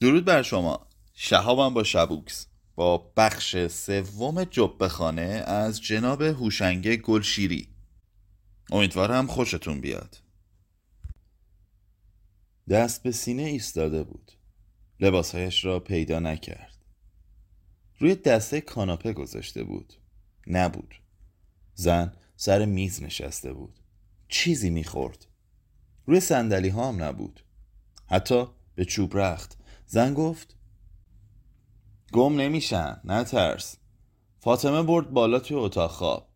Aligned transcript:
درود 0.00 0.24
بر 0.24 0.42
شما. 0.42 0.86
شهابم 1.14 1.74
با 1.74 1.84
شبوکس. 1.84 2.46
با 2.74 3.12
بخش 3.16 3.66
سوم 3.66 4.44
جبه 4.44 4.88
خانه 4.88 5.22
از 5.46 5.80
جناب 5.80 6.22
هوشنگ 6.22 6.96
گلشیری. 6.96 7.68
امیدوارم 8.70 9.26
خوشتون 9.26 9.80
بیاد. 9.80 10.18
دست 12.70 13.02
به 13.02 13.12
سینه 13.12 13.42
ایستاده 13.42 14.02
بود. 14.02 14.32
لباسهایش 15.00 15.64
را 15.64 15.80
پیدا 15.80 16.18
نکرد. 16.18 16.76
روی 17.98 18.14
دسته 18.14 18.60
کاناپه 18.60 19.12
گذاشته 19.12 19.64
بود. 19.64 19.92
نبود. 20.46 20.94
زن 21.74 22.12
سر 22.36 22.64
میز 22.64 23.02
نشسته 23.02 23.52
بود. 23.52 23.80
چیزی 24.28 24.70
می‌خورد. 24.70 25.26
روی 26.06 26.20
سندلی 26.20 26.68
ها 26.68 26.88
هم 26.88 27.02
نبود. 27.02 27.44
حتی 28.06 28.46
به 28.74 28.84
چوب 28.84 29.16
رخت. 29.18 29.55
زن 29.86 30.14
گفت 30.14 30.56
گم 32.12 32.40
نمیشن 32.40 33.00
نه 33.04 33.24
ترس 33.24 33.76
فاطمه 34.38 34.82
برد 34.82 35.10
بالا 35.10 35.38
توی 35.38 35.56
اتاق 35.56 35.90
خواب. 35.90 36.28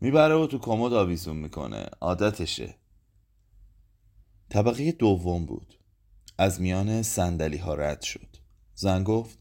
می‌بره 0.00 0.34
و 0.34 0.46
تو 0.46 0.58
کمد 0.58 0.92
آویزون 0.92 1.36
می‌کنه. 1.36 1.86
عادتشه. 2.00 2.74
طبقه 4.48 4.92
دوم 4.92 5.46
بود. 5.46 5.78
از 6.38 6.60
میان 6.60 7.02
سندلی 7.02 7.56
ها 7.56 7.74
رد 7.74 8.02
شد. 8.02 8.36
زن 8.74 9.04
گفت 9.04 9.38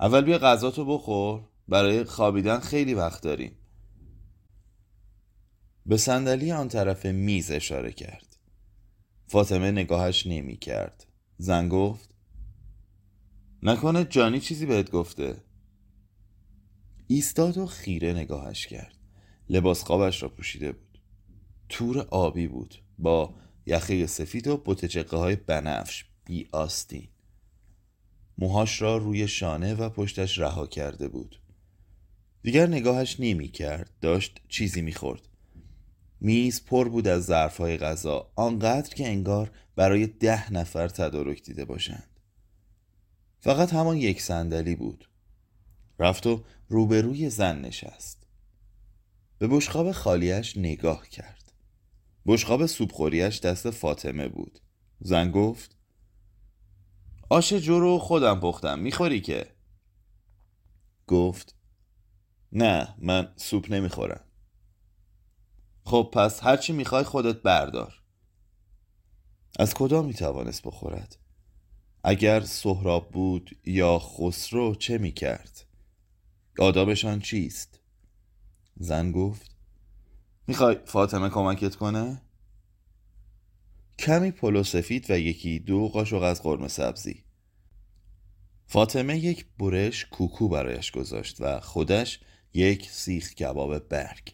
اول 0.00 0.20
بیا 0.20 0.38
غذاتو 0.38 0.84
بخور 0.84 1.48
برای 1.68 2.04
خوابیدن 2.04 2.58
خیلی 2.58 2.94
وقت 2.94 3.22
داریم. 3.22 3.58
به 5.86 5.96
صندلی 5.96 6.52
آن 6.52 6.68
طرف 6.68 7.06
میز 7.06 7.50
اشاره 7.50 7.92
کرد. 7.92 8.36
فاطمه 9.26 9.70
نگاهش 9.70 10.26
نمی 10.26 10.56
کرد 10.56 11.06
زن 11.38 11.68
گفت 11.68 12.13
نکنه 13.66 14.04
جانی 14.04 14.40
چیزی 14.40 14.66
بهت 14.66 14.90
گفته. 14.90 15.36
ایستاد 17.06 17.58
و 17.58 17.66
خیره 17.66 18.12
نگاهش 18.12 18.66
کرد. 18.66 18.96
لباس 19.48 19.82
خوابش 19.82 20.22
را 20.22 20.28
پوشیده 20.28 20.72
بود. 20.72 21.00
تور 21.68 21.98
آبی 22.10 22.46
بود. 22.46 22.82
با 22.98 23.34
یخه 23.66 24.06
سفید 24.06 24.46
و 24.46 24.56
بوتجقه 24.56 25.16
های 25.16 25.36
بنفش. 25.36 26.04
بی 26.24 26.48
آستین. 26.52 27.08
موهاش 28.38 28.82
را 28.82 28.96
روی 28.96 29.28
شانه 29.28 29.74
و 29.74 29.88
پشتش 29.88 30.38
رها 30.38 30.66
کرده 30.66 31.08
بود. 31.08 31.40
دیگر 32.42 32.66
نگاهش 32.66 33.16
نمی 33.20 33.48
کرد. 33.48 33.90
داشت 34.00 34.40
چیزی 34.48 34.82
می 34.82 34.92
خورد. 34.92 35.28
میز 36.20 36.64
پر 36.64 36.88
بود 36.88 37.08
از 37.08 37.24
ظرفهای 37.24 37.76
غذا. 37.76 38.30
آنقدر 38.36 38.94
که 38.94 39.08
انگار 39.08 39.50
برای 39.76 40.06
ده 40.06 40.52
نفر 40.52 40.88
تدارک 40.88 41.42
دیده 41.42 41.64
باشند. 41.64 42.13
فقط 43.44 43.72
همان 43.72 43.96
یک 43.96 44.22
صندلی 44.22 44.76
بود. 44.76 45.08
رفت 45.98 46.26
و 46.26 46.44
روبروی 46.68 47.30
زن 47.30 47.60
نشست. 47.60 48.26
به 49.38 49.48
بشقاب 49.48 49.92
خالیش 49.92 50.56
نگاه 50.56 51.08
کرد. 51.08 51.52
بشقاب 52.26 52.66
سوپخوریش 52.66 53.40
دست 53.40 53.70
فاطمه 53.70 54.28
بود. 54.28 54.58
زن 55.00 55.30
گفت 55.30 55.76
آش 57.30 57.52
جو 57.52 57.80
رو 57.80 57.98
خودم 57.98 58.40
پختم 58.40 58.78
می‌خوری 58.78 59.20
که؟ 59.20 59.46
گفت 61.06 61.56
نه 62.52 62.94
من 62.98 63.32
سوپ 63.36 63.72
نمی‌خورم. 63.72 64.24
خب 65.84 66.10
پس 66.12 66.42
هرچی 66.42 66.72
می‌خوای 66.72 67.04
خودت 67.04 67.42
بردار. 67.42 68.02
از 69.58 69.74
کدام 69.74 70.06
می‌توانست 70.06 70.62
بخورد؟ 70.62 71.23
اگر 72.06 72.40
سهراب 72.40 73.10
بود 73.10 73.58
یا 73.64 73.98
خسرو 73.98 74.74
چه 74.74 74.98
می‌کرد؟ 74.98 75.66
آدابشان 76.58 77.20
چیست؟ 77.20 77.80
زن 78.76 79.12
گفت 79.12 79.56
می‌خوای 80.46 80.76
فاطمه 80.84 81.28
کمکت 81.28 81.76
کنه؟ 81.76 82.22
کمی 83.98 84.30
پلو 84.30 84.62
سفید 84.62 85.10
و 85.10 85.18
یکی 85.18 85.58
دو 85.58 85.88
قاشق 85.88 86.22
از 86.22 86.42
قرمه 86.42 86.68
سبزی. 86.68 87.24
فاطمه 88.66 89.18
یک 89.18 89.46
برش 89.58 90.04
کوکو 90.04 90.48
برایش 90.48 90.90
گذاشت 90.90 91.36
و 91.40 91.60
خودش 91.60 92.20
یک 92.54 92.90
سیخ 92.90 93.34
کباب 93.34 93.78
برگ. 93.78 94.32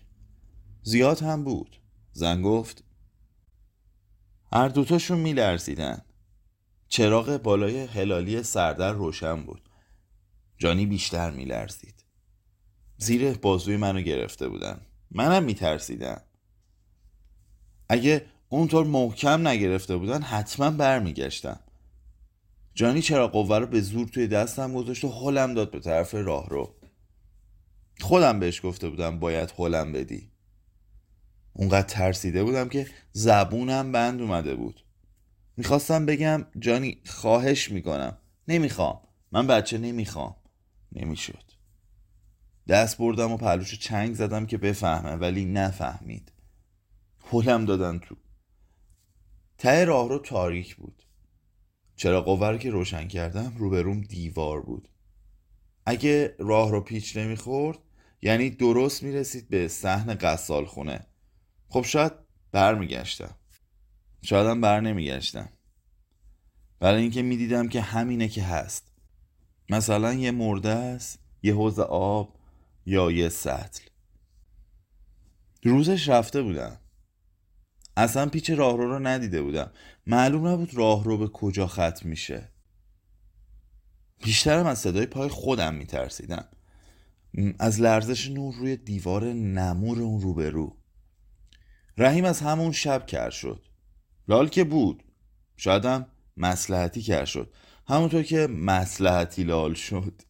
زیاد 0.83 1.23
هم 1.23 1.45
بود. 1.45 1.81
زن 2.13 2.43
گفت 2.43 2.85
هر 4.53 4.69
دوتاشون 4.69 5.19
میلرزیدن. 5.19 6.05
چراغ 6.91 7.37
بالای 7.37 7.85
هلالی 7.85 8.43
سردر 8.43 8.93
روشن 8.93 9.43
بود. 9.43 9.63
جانی 10.59 10.87
بیشتر 10.87 11.31
میلرزید. 11.31 12.05
زیر 12.97 13.33
بازوی 13.33 13.77
منو 13.77 14.01
گرفته 14.01 14.49
بودن. 14.49 14.81
منم 15.11 15.43
میترسیدم. 15.43 16.23
اگه 17.89 18.27
اونطور 18.49 18.87
محکم 18.87 19.49
نگرفته 19.49 19.97
بودن 19.97 20.23
حتما 20.23 20.71
برمیگشتم. 20.71 21.61
جانی 22.75 23.03
چرا 23.03 23.29
قوه 23.29 23.59
رو 23.59 23.67
به 23.67 23.81
زور 23.81 24.09
توی 24.09 24.27
دستم 24.27 24.73
گذاشت 24.75 25.05
و 25.05 25.09
حلم 25.09 25.55
داد 25.55 25.71
به 25.71 25.81
طرف 25.81 26.15
راه 26.15 26.49
رو. 26.49 26.75
خودم 28.01 28.41
بهش 28.41 28.61
گفته 28.65 28.89
بودم 28.89 29.19
باید 29.19 29.51
حلم 29.51 29.93
بدی. 29.93 30.31
اونقدر 31.53 31.87
ترسیده 31.89 32.45
بودم 32.45 32.69
که 32.69 32.87
زبونم 33.13 33.93
بند 33.93 34.21
اومده 34.21 34.55
بود. 34.55 34.85
می‌خواستم 35.61 36.07
بگم 36.07 36.47
جانی 36.59 37.03
خواهش 37.07 37.71
می‌کنم. 37.71 38.19
نمی‌خوام. 38.49 39.01
من 39.33 39.47
بچه 39.47 39.79
نمی‌خوام. 39.79 40.37
نمی‌شد. 40.93 41.53
دست 42.69 42.99
بردم 42.99 43.33
و 43.33 43.37
پلوش 43.37 43.79
چنگ 43.79 44.15
زدم 44.15 44.47
که 44.47 44.59
بفهمه 44.59 45.13
ولی 45.13 45.45
نفهمید. 45.45 46.33
حلم 47.33 47.65
دادن 47.65 47.99
تو. 47.99 48.17
ته 49.59 49.85
راه 49.85 50.09
رو 50.09 50.19
تاریک 50.19 50.77
بود. 50.77 51.03
چرا 51.97 52.23
قوه 52.23 52.59
که 52.59 52.71
روشن 52.71 53.09
کردم 53.09 53.55
روبروم 53.57 54.01
دیوار 54.01 54.61
بود. 54.61 54.89
اگه 55.87 56.35
راه 56.39 56.71
رو 56.71 56.81
پیچ 56.81 57.17
نمی‌خورد 57.17 57.79
یعنی 58.23 58.51
درست 58.51 59.03
می‌رسید 59.03 59.49
به 59.49 59.69
صحن 59.69 60.15
قصال 60.15 60.65
خونه 60.65 61.07
خب 61.69 61.83
شاید 61.83 62.13
برمیگشتم. 62.53 63.35
شایدم 64.23 64.61
بر 64.61 64.81
نمیگشتم. 64.81 65.49
برای 66.81 67.03
اینکه 67.03 67.23
می‌دیدم 67.23 67.69
که 67.69 67.81
همینه 67.81 68.29
که 68.29 68.43
هست. 68.43 68.93
مثلا 69.69 70.13
یه 70.13 70.31
مرده 70.31 70.69
است 70.69 71.19
یه 71.43 71.55
حوز 71.55 71.79
آب 71.79 72.37
یا 72.87 73.11
یه 73.11 73.29
سطل. 73.29 73.83
روزش 75.63 76.09
رفته 76.09 76.43
بودم. 76.43 76.81
اصلا 77.97 78.27
پیچ 78.27 78.51
راهرو 78.51 78.93
رو 78.93 78.99
ندیده 78.99 79.43
بودم. 79.43 79.71
معلوم 80.07 80.47
نبود 80.47 80.75
راهرو 80.75 81.19
به 81.19 81.29
کجا 81.29 81.67
ختم 81.67 82.09
میشه. 82.09 82.49
بیشترم 84.23 84.67
از 84.67 84.79
صدای 84.79 85.07
پای 85.07 85.29
خودم 85.29 85.75
میترسیدم. 85.75 86.45
از 87.59 87.81
لرزش 87.81 88.29
نور 88.29 88.55
روی 88.55 88.77
دیوار 88.77 89.25
نمور 89.33 90.03
اون 90.03 90.21
روبرو. 90.21 90.77
رحیم 91.99 92.25
از 92.25 92.41
همون 92.41 92.73
شب 92.73 93.07
کر 93.07 93.31
شد. 93.31 93.70
لال 94.29 94.49
که 94.49 94.65
بود. 94.65 95.05
شایدم 95.57 96.07
مسلحتی 96.37 97.03
کر 97.03 97.25
شد. 97.25 97.55
همونطور 97.89 98.23
که 98.23 98.47
مسلحتی 98.47 99.45
لال 99.45 99.75
شد. 99.75 100.23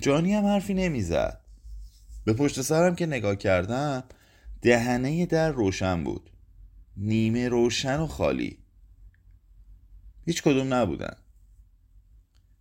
جانی 0.00 0.34
هم 0.34 0.46
حرفی 0.46 0.74
نمی‌زد. 0.74 1.40
به 2.24 2.32
پشت 2.32 2.62
سرم 2.62 2.94
که 2.94 3.06
نگاه 3.06 3.36
کردم 3.36 4.04
دهنه 4.62 5.26
در 5.26 5.50
روشن 5.50 6.04
بود. 6.04 6.30
نیمه 6.96 7.48
روشن 7.48 8.00
و 8.00 8.06
خالی. 8.06 8.58
هیچ 10.26 10.42
کدوم 10.42 10.74
نبودن. 10.74 11.16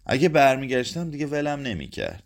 اگه 0.06 0.30
برمیگشتم 0.30 1.10
دیگه 1.10 1.26
ولم 1.26 1.60
نمی‌کرد. 1.60 2.24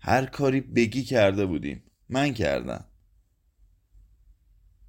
هر 0.00 0.26
کاری 0.26 0.60
بگی 0.60 1.02
کرده 1.02 1.46
بودیم. 1.46 1.82
من 2.08 2.34
کردم. 2.34 2.84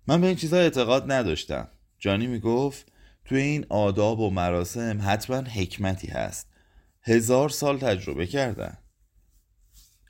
من 0.08 0.22
به 0.22 0.28
این 0.28 0.36
چیزها 0.36 0.60
اعتقاد 0.60 1.12
نداشتم. 1.12 1.68
جانی 2.00 2.28
می‌گفت 2.28 2.92
توی 3.26 3.42
این 3.42 3.66
آداب 3.70 4.20
و 4.20 4.30
مراسم 4.30 5.00
حتما 5.02 5.38
حکمتی 5.38 6.08
هست. 6.08 6.48
هزار 7.02 7.50
سال 7.50 7.80
تجربه 7.80 8.28
کردن. 8.28 8.78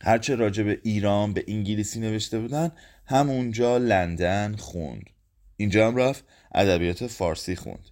هرچه 0.01 0.35
راجع 0.35 0.63
به 0.63 0.79
ایران 0.83 1.33
به 1.33 1.45
انگلیسی 1.47 1.99
نوشته 1.99 2.39
بودن 2.39 2.71
همونجا 3.05 3.77
لندن 3.77 4.55
خوند. 4.55 5.09
اینجا 5.57 5.87
هم 5.87 5.95
رفت 5.95 6.23
ادبیات 6.55 7.07
فارسی 7.07 7.55
خوند. 7.55 7.89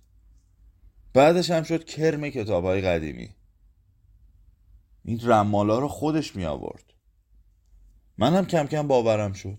بعدش 1.13 1.51
هم 1.51 1.63
شد 1.63 1.85
کرم 1.85 2.29
کتاب 2.29 2.65
های 2.65 2.81
قدیمی. 2.81 3.29
این 5.05 5.19
رمالا 5.23 5.79
رو 5.79 5.87
خودش 5.87 6.35
می 6.35 6.45
آورد 6.45 6.93
منم 8.17 8.45
کم 8.45 8.67
کم 8.67 8.87
باورم 8.87 9.33
شد. 9.33 9.57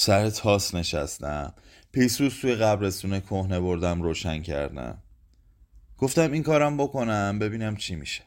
سر 0.00 0.30
تاس 0.30 0.74
نشستم. 0.74 1.54
پیسوس 1.92 2.40
توی 2.40 2.54
قبرستون 2.54 3.20
کهنه 3.20 3.60
بردم 3.60 4.02
روشن 4.02 4.42
کردم. 4.42 5.02
گفتم 5.96 6.32
این 6.32 6.42
کارم 6.42 6.76
بکنم 6.76 7.38
ببینم 7.38 7.76
چی 7.76 7.96
میشه. 7.96 8.22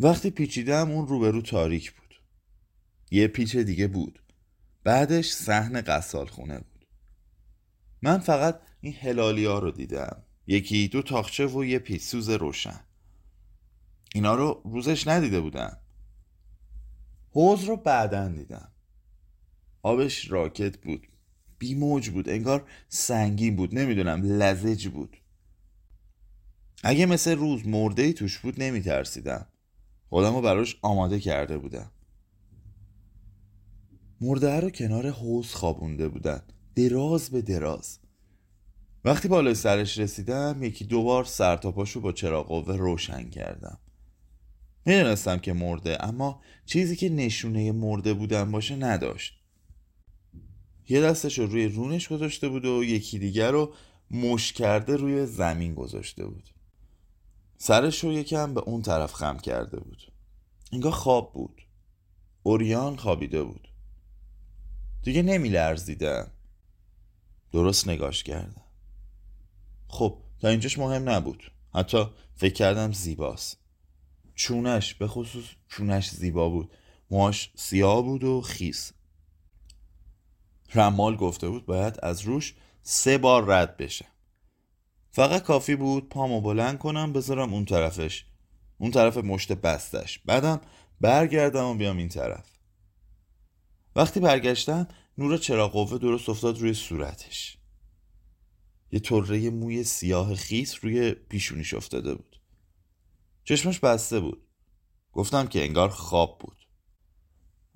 وقتی 0.00 0.30
پیچیدم 0.30 0.90
اون 0.90 1.06
روبرو 1.06 1.42
تاریک 1.42 1.92
بود. 1.92 2.20
یه 3.10 3.28
پیچ 3.28 3.56
دیگه 3.56 3.86
بود. 3.86 4.22
بعدش 4.84 5.32
صحن 5.32 5.80
قصال 5.80 6.26
خونه 6.26 6.58
بود. 6.58 6.86
من 8.02 8.18
فقط 8.18 8.60
این 8.80 8.94
هلالی 8.94 9.44
ها 9.44 9.58
رو 9.58 9.70
دیدم. 9.70 10.22
یکی 10.46 10.88
دو 10.88 11.02
تاخچه 11.02 11.46
و 11.46 11.64
یه 11.64 11.78
پیسوز 11.78 12.28
روشن. 12.28 12.80
اینا 14.14 14.34
رو 14.34 14.62
روزش 14.64 15.08
ندیده 15.08 15.40
بودم. 15.40 15.76
حوز 17.30 17.64
رو 17.64 17.76
بعدا 17.76 18.28
دیدم. 18.28 18.72
آبش 19.86 20.30
راکت 20.30 20.76
بود. 20.76 21.06
بیموج 21.58 22.10
بود. 22.10 22.28
انگار 22.28 22.68
سنگین 22.88 23.56
بود. 23.56 23.74
نمی‌دونم 23.74 24.22
لزج 24.22 24.88
بود. 24.88 25.16
اگه 26.84 27.06
مثل 27.06 27.36
روز 27.36 27.66
مرده 27.66 28.02
ای 28.02 28.12
توش 28.12 28.38
بود 28.38 28.62
نمیترسیدم. 28.62 29.46
خودم 30.08 30.34
رو 30.34 30.40
براش 30.40 30.76
آماده 30.82 31.20
کرده 31.20 31.58
بودم. 31.58 31.90
مرده 34.20 34.60
رو 34.60 34.70
کنار 34.70 35.10
حوز 35.10 35.54
خوابونده 35.54 36.08
بودن. 36.08 36.42
دراز 36.74 37.30
به 37.30 37.42
دراز. 37.42 37.98
وقتی 39.04 39.28
بالای 39.28 39.54
سرش 39.54 39.98
رسیدم 39.98 40.62
یکی 40.62 40.84
دوبار 40.84 41.24
سر 41.24 41.56
تا 41.56 41.72
پاشو 41.72 42.00
با 42.00 42.12
چراغ 42.12 42.46
قوه 42.46 42.76
روشن 42.76 43.30
کردم. 43.30 43.78
می‌دونستم 44.86 45.38
که 45.38 45.52
مرده 45.52 46.04
اما 46.04 46.40
چیزی 46.64 46.96
که 46.96 47.08
نشونه 47.08 47.72
مرده 47.72 48.14
بودن 48.14 48.50
باشه 48.52 48.76
نداشت. 48.76 49.45
یه 50.88 51.00
دستش 51.00 51.38
رو 51.38 51.46
روی 51.46 51.68
رونش 51.68 52.08
گذاشته 52.08 52.48
بود 52.48 52.64
و 52.64 52.84
یکی 52.84 53.18
دیگر 53.18 53.50
رو 53.50 53.74
مش 54.10 54.52
کرده 54.52 54.96
روی 54.96 55.26
زمین 55.26 55.74
گذاشته 55.74 56.26
بود. 56.26 56.50
سرش 57.58 58.04
رو 58.04 58.12
یکم 58.12 58.54
به 58.54 58.60
اون 58.60 58.82
طرف 58.82 59.12
خم 59.14 59.38
کرده 59.38 59.80
بود. 59.80 60.12
انگار 60.72 60.92
خواب 60.92 61.32
بود. 61.32 61.62
اوریان 62.42 62.96
خوابیده 62.96 63.42
بود. 63.42 63.68
دیگه 65.02 65.22
نمی 65.22 65.48
لرزیدم 65.48 66.30
درست 67.52 67.88
نگاش 67.88 68.24
کردم 68.24 68.64
خب 69.88 70.18
تا 70.40 70.48
اینجاش 70.48 70.78
مهم 70.78 71.08
نبود. 71.08 71.52
حتی 71.74 72.06
فکر 72.34 72.54
کردم 72.54 72.92
زیباست. 72.92 73.58
چونش 74.34 74.94
به 74.94 75.06
خصوص 75.08 75.44
چونش 75.68 76.10
زیبا 76.10 76.48
بود. 76.48 76.70
موهاش 77.10 77.52
سیاه 77.54 78.02
بود 78.02 78.24
و 78.24 78.40
خیس. 78.40 78.92
رمال 80.74 81.16
گفته 81.16 81.48
بود 81.48 81.66
باید 81.66 81.98
از 82.02 82.20
روش 82.20 82.54
سه 82.82 83.18
بار 83.18 83.44
رد 83.46 83.76
بشه. 83.76 84.06
فقط 85.10 85.42
کافی 85.42 85.76
بود 85.76 86.08
پامو 86.08 86.40
بلند 86.40 86.78
کنم 86.78 87.12
بذارم 87.12 87.54
اون 87.54 87.64
طرفش. 87.64 88.26
اون 88.78 88.90
طرف 88.90 89.16
مشت 89.16 89.52
بستش. 89.52 90.18
بعدم 90.18 90.60
برگردم 91.00 91.64
و 91.64 91.74
بیام 91.74 91.96
این 91.96 92.08
طرف. 92.08 92.56
وقتی 93.96 94.20
برگشتم 94.20 94.88
نور 95.18 95.38
چراغ 95.38 95.72
قوه 95.72 95.98
درست 95.98 96.28
افتاد 96.28 96.58
روی 96.58 96.74
صورتش. 96.74 97.58
یه 98.92 99.00
طره 99.00 99.50
موی 99.50 99.84
سیاه 99.84 100.34
خیس 100.34 100.84
روی 100.84 101.10
پیشونیش 101.14 101.74
افتاده 101.74 102.14
بود. 102.14 102.40
چشمش 103.44 103.78
بسته 103.78 104.20
بود. 104.20 104.46
گفتم 105.12 105.46
که 105.46 105.64
انگار 105.64 105.88
خواب 105.88 106.38
بود. 106.38 106.56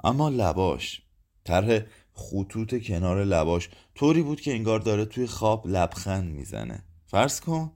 اما 0.05 0.29
لباش 0.29 1.03
طرح 1.45 1.83
خطوط 2.21 2.83
کنار 2.83 3.25
لباش. 3.25 3.69
طوری 3.95 4.23
بود 4.23 4.41
که 4.41 4.53
انگار 4.53 4.81
داره 4.81 5.05
توی 5.05 5.27
خواب 5.27 5.67
لبخند 5.67 6.35
می‌زنه. 6.35 6.85
فرض 7.07 7.41
کن. 7.41 7.73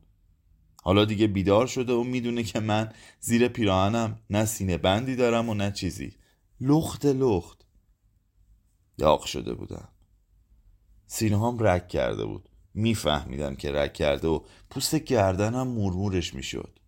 حالا 0.82 1.04
دیگه 1.04 1.26
بیدار 1.26 1.66
شده 1.66 1.92
و 1.92 2.04
می‌دونه 2.04 2.42
که 2.42 2.60
من 2.60 2.92
زیر 3.20 3.48
پیراهنم. 3.48 4.20
نه 4.30 4.44
سینه 4.44 4.78
بندی 4.78 5.16
دارم 5.16 5.48
و 5.48 5.54
نه 5.54 5.72
چیزی. 5.72 6.16
لخت 6.60 7.06
لخت. 7.06 7.64
یاق 8.98 9.24
شده 9.24 9.54
بودم. 9.54 9.88
سینه 11.06 11.38
هم 11.38 11.58
رک 11.60 11.88
کرده 11.88 12.24
بود. 12.24 12.48
میفهمیدم 12.74 13.54
که 13.54 13.72
رک 13.72 13.92
کرده 13.92 14.28
و 14.28 14.40
پوست 14.70 14.94
گردنم 14.94 15.68
مرمورش 15.68 16.34
می‌شد. 16.34 16.78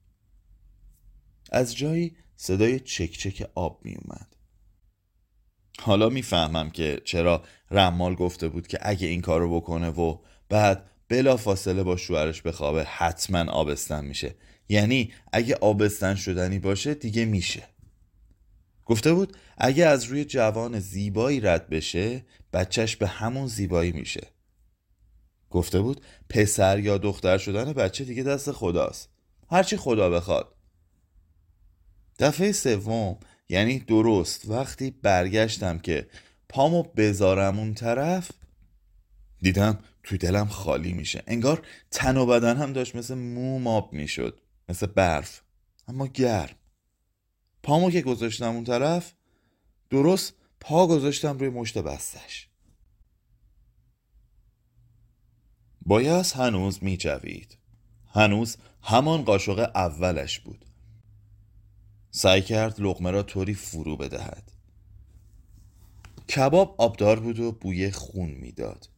از 1.53 1.77
جایی 1.77 2.17
صدای 2.37 2.81
چکچک 2.81 3.51
آب 3.55 3.81
میومد 3.85 4.36
حالا 5.81 6.09
می‌فهمم 6.09 6.71
که 6.71 7.01
چرا 7.05 7.43
رمال 7.71 8.15
گفته 8.15 8.49
بود 8.49 8.67
که 8.67 8.79
اگه 8.83 9.07
این 9.07 9.21
کارو 9.21 9.57
بکنه 9.57 9.89
و 9.89 10.19
بعد 10.49 10.91
بلا 11.09 11.37
فاصله 11.37 11.83
با 11.83 11.97
شوهرش 11.97 12.43
بخوابه 12.43 12.85
حتما 12.85 13.53
آبستن 13.53 14.05
میشه. 14.05 14.35
یعنی 14.69 15.13
اگه 15.33 15.55
آبستن 15.55 16.15
شدنی 16.15 16.59
باشه 16.59 16.95
دیگه 16.95 17.25
میشه. 17.25 17.63
گفته 18.85 19.13
بود 19.13 19.37
اگه 19.59 19.87
از 19.87 20.05
روی 20.05 20.25
جوان 20.25 20.79
زیبایی 20.79 21.41
رد 21.41 21.69
بشه 21.69 22.25
بچهش 22.53 22.97
به 22.97 23.07
همون 23.07 23.47
زیبایی 23.47 23.93
میشه. 23.93 24.27
گفته 25.51 25.81
بود 25.81 26.01
پسر 26.29 26.79
یا 26.79 26.99
دختر 26.99 27.39
شدن 27.39 27.73
بچه 27.73 28.05
دیگه 28.05 28.23
دست 28.23 28.53
خداست. 28.53 29.09
هرچی 29.51 29.77
خدا 29.77 30.11
بخواد. 30.11 30.55
دفعه 32.19 32.53
سوم 32.53 33.19
یعنی 33.49 33.79
درست. 33.79 34.51
وقتی 34.51 34.91
برگشتم 34.91 35.79
که 35.79 36.09
پامو 36.49 36.83
بذارم 36.83 37.59
اون 37.59 37.75
طرف 37.75 38.31
دیدم 39.39 39.79
توی 40.03 40.19
دلم 40.19 40.47
خالی 40.47 40.93
میشه. 40.93 41.23
انگار 41.27 41.67
تن 41.91 42.17
و 42.17 42.27
بدن 42.27 42.57
هم 42.57 42.73
داشت 42.73 42.97
مثل 42.97 43.15
مو 43.15 43.59
ماب 43.59 43.93
می‌شد 43.93 44.41
مثل 44.69 44.87
برف. 44.87 45.43
اما 45.89 46.07
گرم. 46.07 46.57
پامو 47.63 47.91
که 47.91 48.03
گذاشتم 48.03 48.55
اون 48.55 48.65
طرف 48.65 49.13
درست 49.91 50.35
پا 50.61 50.87
گذاشتم 50.87 51.39
روی 51.39 51.49
مشت 51.49 51.79
بستش. 51.79 52.49
بایست 55.83 56.37
هنوز 56.37 56.85
میجوید 56.85 57.59
هنوز 58.15 58.57
همان 58.83 59.23
قاشق 59.23 59.71
اولش 59.75 60.41
بود. 60.41 60.65
سعی 62.17 62.43
کرد 62.43 62.81
لغمه 62.81 63.11
را 63.11 63.23
طوری 63.23 63.55
فرو 63.55 63.97
بدهد. 63.97 64.53
کباب 66.37 66.75
آبدار 66.79 67.21
بود 67.21 67.41
و 67.41 67.53
بوی 67.53 67.91
خون 67.91 68.31
می‌داد. 68.31 68.89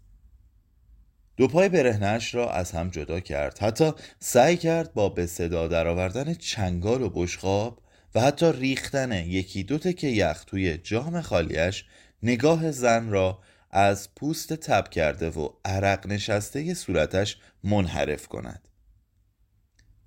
دو 1.36 1.48
پای 1.48 1.68
برهنش 1.68 2.34
را 2.34 2.50
از 2.50 2.70
هم 2.72 2.88
جدا 2.88 3.20
کرد. 3.20 3.58
حتی 3.58 3.92
سعی 4.20 4.56
کرد 4.56 4.94
با 4.94 5.08
به 5.08 5.26
صدا 5.26 5.68
درآوردن 5.68 6.34
چنگال 6.34 7.02
و 7.02 7.10
بشقاب 7.10 7.82
و 8.14 8.20
حتی 8.20 8.52
ریختن 8.52 9.12
یکی 9.12 9.62
دو 9.62 9.78
تکه 9.78 10.06
یخ 10.06 10.44
توی 10.44 10.78
جام 10.78 11.20
خالیش 11.20 11.84
نگاه 12.22 12.70
زن 12.70 13.10
را 13.10 13.38
از 13.70 14.14
پوست 14.14 14.52
تب 14.52 14.88
کرده 14.88 15.30
و 15.30 15.48
عرق 15.64 16.06
نشسته 16.06 16.74
صورتش 16.74 17.36
منحرف 17.64 18.26
کند. 18.26 18.68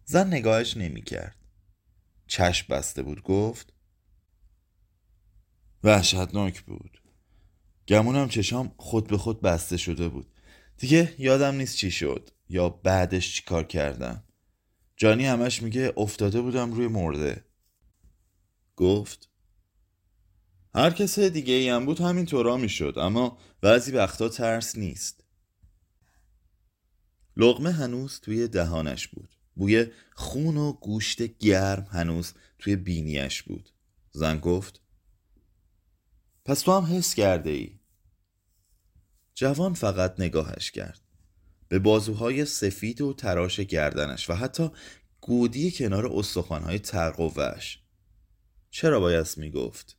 زن 0.05 0.27
نگاهش 0.27 0.77
نمی 0.77 1.01
کرد 1.01 1.40
چشم 2.31 2.65
بسته 2.69 3.03
بود 3.03 3.23
گفت 3.23 3.73
وحشتناک 5.83 6.61
بود. 6.61 7.01
گمونم 7.87 8.27
چشام 8.27 8.75
خود 8.77 9.07
به 9.07 9.17
خود 9.17 9.41
بسته 9.41 9.77
شده 9.77 10.07
بود. 10.09 10.33
دیگه 10.77 11.15
یادم 11.17 11.55
نیست 11.55 11.77
چی 11.77 11.91
شد 11.91 12.29
یا 12.49 12.69
بعدش 12.69 13.35
چی 13.35 13.43
کار 13.43 13.63
کردم. 13.63 14.23
جانی 14.95 15.25
همش 15.25 15.61
میگه 15.61 15.93
افتاده 15.97 16.41
بودم 16.41 16.73
روی 16.73 16.87
مرده. 16.87 17.45
گفت 18.75 19.29
هر 20.75 20.91
کس 20.91 21.19
دیگه 21.19 21.53
ای 21.53 21.69
هم 21.69 21.85
بود 21.85 21.99
همین 21.99 22.25
طورا 22.25 22.57
می‌شد 22.57 22.93
اما 22.97 23.37
بعضی 23.61 23.91
وقتا 23.91 24.29
ترس 24.29 24.77
نیست. 24.77 25.23
لغمه 27.37 27.71
هنوز 27.71 28.19
توی 28.19 28.47
دهانش 28.47 29.07
بود. 29.07 29.40
بوی 29.61 29.87
خون 30.13 30.57
و 30.57 30.73
گوشت 30.73 31.37
گرم 31.37 31.87
هنوز 31.91 32.33
توی 32.59 32.75
بینیش 32.75 33.43
بود. 33.43 33.69
زن 34.11 34.39
گفت 34.39 34.81
پس 36.45 36.61
تو 36.61 36.71
هم 36.71 36.97
حس 36.97 37.13
کرده 37.13 37.49
ای 37.49 37.79
جوان 39.35 39.73
فقط 39.73 40.19
نگاهش 40.19 40.71
کرد. 40.71 41.01
به 41.67 41.79
بازوهای 41.79 42.45
سفید 42.45 43.01
و 43.01 43.13
تراش 43.13 43.59
گردنش 43.59 44.29
و 44.29 44.33
حتی 44.33 44.69
گودی 45.21 45.71
کنار 45.71 46.07
استخوانهای 46.07 46.79
ترقوهش 46.79 47.79
چرا 48.71 48.99
بایست 48.99 49.37
می‌گفت؟ 49.37 49.97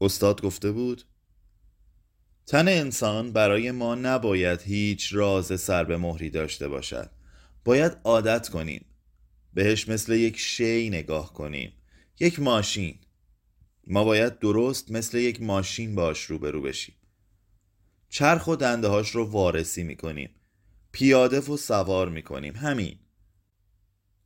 استاد 0.00 0.42
گفته 0.42 0.72
بود 0.72 1.02
تن 2.46 2.68
انسان 2.68 3.32
برای 3.32 3.70
ما 3.70 3.94
نباید 3.94 4.62
هیچ 4.62 5.08
راز 5.12 5.60
سر 5.60 5.84
به 5.84 5.96
مهری 5.96 6.30
داشته 6.30 6.68
باشد. 6.68 7.17
باید 7.64 7.92
عادت 8.04 8.48
کنیم 8.48 8.84
بهش 9.54 9.88
مثل 9.88 10.12
یک 10.12 10.38
شی 10.38 10.90
نگاه 10.90 11.32
کنیم 11.32 11.72
یک 12.20 12.40
ماشین. 12.40 12.98
ما 13.86 14.04
باید 14.04 14.38
درست 14.38 14.90
مثل 14.90 15.18
یک 15.18 15.42
ماشین 15.42 15.94
باش 15.94 16.24
روبرو 16.24 16.62
بشیم. 16.62 16.94
چرخ 18.08 18.46
و 18.48 18.56
دنده 18.56 18.88
هاش 18.88 19.10
رو 19.10 19.24
وارسی 19.24 19.82
می‌کنیم. 19.82 20.30
پیاده 20.92 21.40
و 21.40 21.56
سوار 21.56 22.08
می‌کنیم. 22.08 22.56
همین. 22.56 22.98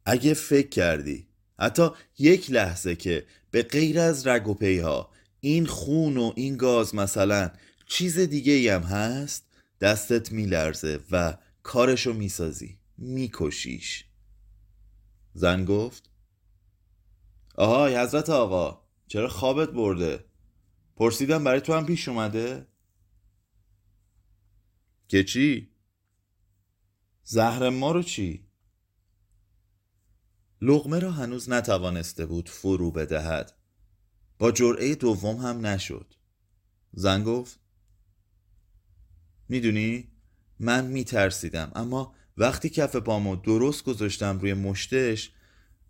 اگه 0.05 0.35
فکر 0.35 0.69
کردی. 0.69 1.29
حتی 1.59 1.89
یک 2.19 2.51
لحظه 2.51 2.97
که 2.97 3.27
به 3.51 3.63
غیر 3.63 3.99
از 4.01 4.27
رگ 4.27 4.49
و 4.49 4.55
پیها 4.55 5.11
این 5.41 5.67
خون 5.67 6.17
و 6.17 6.33
این 6.37 6.57
گاز 6.57 6.95
مثلا 6.95 7.51
چیز 7.87 8.19
دیگه 8.19 8.75
هم 8.75 8.83
هست 8.83 9.45
دستت 9.81 10.33
میلرزه 10.33 11.01
و 11.11 11.37
کارشو 11.63 12.13
می‌سازی. 12.13 12.79
میکشیش. 13.03 14.05
زن 15.35 15.65
گفت 15.65 16.11
آهای 17.55 17.99
حضرت 17.99 18.31
آقا 18.31 18.89
چرا 19.07 19.29
خوابت 19.29 19.69
برده؟ 19.69 20.25
پرسیدم 20.97 21.45
برای 21.45 21.61
تو 21.61 21.75
هم 21.75 21.87
پیش 21.87 22.09
اومده؟ 22.09 22.67
که 25.09 25.25
چی؟ 25.25 25.71
زهر 27.25 27.69
ما 27.69 27.93
رو 27.93 28.03
چی؟ 28.03 28.49
لغمه 30.61 30.99
را 30.99 31.13
هنوز 31.13 31.51
نتوانسته 31.51 32.27
بود 32.27 32.49
فرو 32.49 32.91
بدهد. 32.91 33.59
با 34.39 34.53
جرعه 34.53 34.95
دوم 34.95 35.37
هم 35.37 35.67
نشد. 35.67 36.15
زن 36.93 37.25
گفت 37.25 37.61
می‌دونی 39.49 40.13
من 40.59 40.87
میترسیدم 40.87 41.73
اما 41.75 42.15
وقتی 42.37 42.69
کف 42.69 42.97
پامو 42.97 43.37
درست 43.37 43.85
گذاشتم 43.85 44.39
روی 44.39 44.55
مشتش 44.55 45.33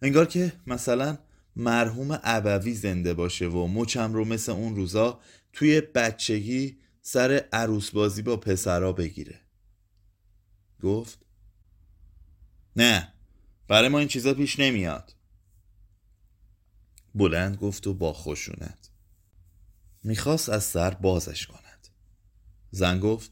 انگار 0.03 0.27
که 0.27 0.53
مثلا 0.67 1.19
مرحوم 1.57 2.19
ابوی 2.23 2.75
زنده 2.75 3.15
باشه 3.15 3.47
و 3.47 3.67
مچم 3.67 4.13
رو 4.13 4.25
مثل 4.25 4.53
اون 4.53 4.77
روزا 4.77 5.21
توی 5.53 5.81
بچگی 5.81 6.79
سر 7.03 7.45
عروس 7.53 7.91
بازی 7.91 8.23
با 8.23 8.37
پسرا 8.37 8.93
بگیره. 8.93 9.41
گفت 10.83 11.19
نه 12.77 13.13
برای 13.69 13.89
ما 13.89 13.99
این 13.99 14.09
چیزا 14.09 14.35
پیش 14.35 14.61
نمیاد. 14.61 15.15
بلند 17.15 17.57
گفت 17.57 17.87
و 17.87 17.95
با 17.95 18.13
خشونت 18.13 18.91
می‌خواست 20.05 20.49
از 20.49 20.65
سر 20.65 20.91
بازش 20.91 21.47
کند. 21.47 21.89
زن 22.71 23.01
گفت 23.01 23.31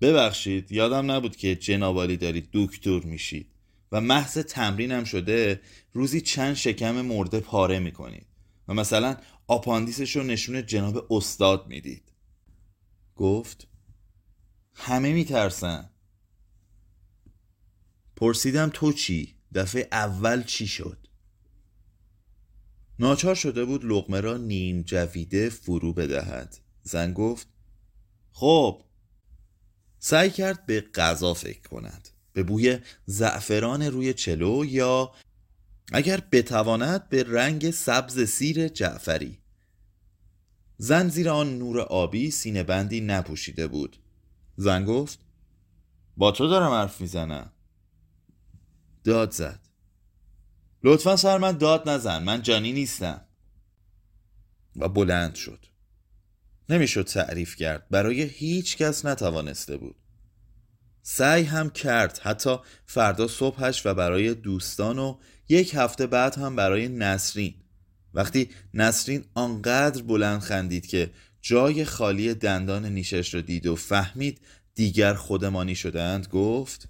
ببخشید 0.00 0.72
یادم 0.72 1.10
نبود 1.10 1.36
که 1.36 1.56
جنابالی 1.56 2.16
دارید 2.16 2.48
دکتر 2.52 3.00
میشید. 3.00 3.52
و 3.92 4.00
محض 4.00 4.38
تمرینم 4.38 5.04
شده 5.04 5.60
روزی 5.92 6.20
چند 6.20 6.54
شکم 6.54 7.00
مرده 7.00 7.40
پاره 7.40 7.78
می‌کنید. 7.78 8.26
و 8.68 8.74
مثلا 8.74 9.16
آپاندیسش 9.46 10.16
رو 10.16 10.22
نشون 10.22 10.66
جناب 10.66 11.12
استاد 11.12 11.66
می‌دید. 11.66 12.12
گفت 13.16 13.68
همه 14.74 15.12
میترسن. 15.12 15.90
پرسیدم 18.16 18.70
تو 18.74 18.92
چی؟ 18.92 19.34
دفعه 19.54 19.88
اول 19.92 20.42
چی 20.42 20.66
شد؟ 20.66 20.98
ناچار 22.98 23.34
شده 23.34 23.64
بود 23.64 23.84
لغمه 23.84 24.20
را 24.20 24.36
نیم 24.36 24.82
جویده 24.82 25.48
فرو 25.48 25.92
بدهد. 25.92 26.56
زن 26.82 27.12
گفت 27.12 27.48
خب 28.32 28.85
سعی 30.06 30.30
کرد 30.30 30.66
به 30.66 30.80
غذا 30.80 31.34
فکر 31.34 31.68
کند. 31.68 32.08
به 32.32 32.42
بوی 32.42 32.78
زعفران 33.06 33.82
روی 33.82 34.14
چلو 34.14 34.64
یا 34.64 35.12
اگر 35.92 36.22
بتواند 36.32 37.08
به 37.08 37.22
رنگ 37.22 37.70
سبز 37.70 38.20
سیر 38.20 38.68
جعفری. 38.68 39.38
زن 40.78 41.08
زیر 41.08 41.28
آن 41.28 41.58
نور 41.58 41.80
آبی 41.80 42.30
سینه 42.30 42.62
بندی 42.62 43.00
نپوشیده 43.00 43.66
بود. 43.66 43.96
زن 44.56 44.84
گفت 44.84 45.18
با 46.16 46.32
تو 46.32 46.48
دارم 46.48 46.72
حرف 46.72 47.00
می‌زنم. 47.00 47.52
داد 49.04 49.30
زد. 49.30 49.60
لطفا 50.84 51.16
سر 51.16 51.38
من 51.38 51.52
داد 51.58 51.88
نزن 51.88 52.22
من 52.22 52.42
جانی 52.42 52.72
نیستم. 52.72 53.20
و 54.76 54.88
بلند 54.88 55.34
شد. 55.34 55.66
نمی‌شد 56.68 57.02
تعریف 57.02 57.56
کرد. 57.56 57.88
برای 57.90 58.22
هیچ 58.22 58.76
کس 58.76 59.04
نتوانسته 59.04 59.76
بود. 59.76 59.96
سعی 61.02 61.42
هم 61.42 61.70
کرد. 61.70 62.18
حتی 62.22 62.56
فردا 62.86 63.28
صبحش 63.28 63.86
و 63.86 63.94
برای 63.94 64.34
دوستان 64.34 64.98
و 64.98 65.18
یک 65.48 65.74
هفته 65.74 66.06
بعد 66.06 66.34
هم 66.34 66.56
برای 66.56 66.88
نسرین. 66.88 67.54
وقتی 68.14 68.50
نسرین 68.74 69.24
آنقدر 69.34 70.02
بلند 70.02 70.40
خندید 70.40 70.86
که 70.86 71.10
جای 71.40 71.84
خالی 71.84 72.34
دندان 72.34 72.86
نیشش 72.86 73.34
را 73.34 73.40
دید 73.40 73.66
و 73.66 73.76
فهمید 73.76 74.40
دیگر 74.74 75.14
خودمانی 75.14 75.74
شدند 75.74 76.26
گفت 76.26 76.88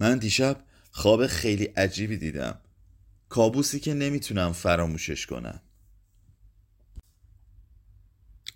من 0.00 0.18
دیشب 0.18 0.64
خواب 0.90 1.26
خیلی 1.26 1.64
عجیبی 1.64 2.16
دیدم. 2.16 2.60
کابوسی 3.28 3.80
که 3.80 3.94
نمی‌تونم 3.94 4.52
فراموشش 4.52 5.26
کنم. 5.26 5.60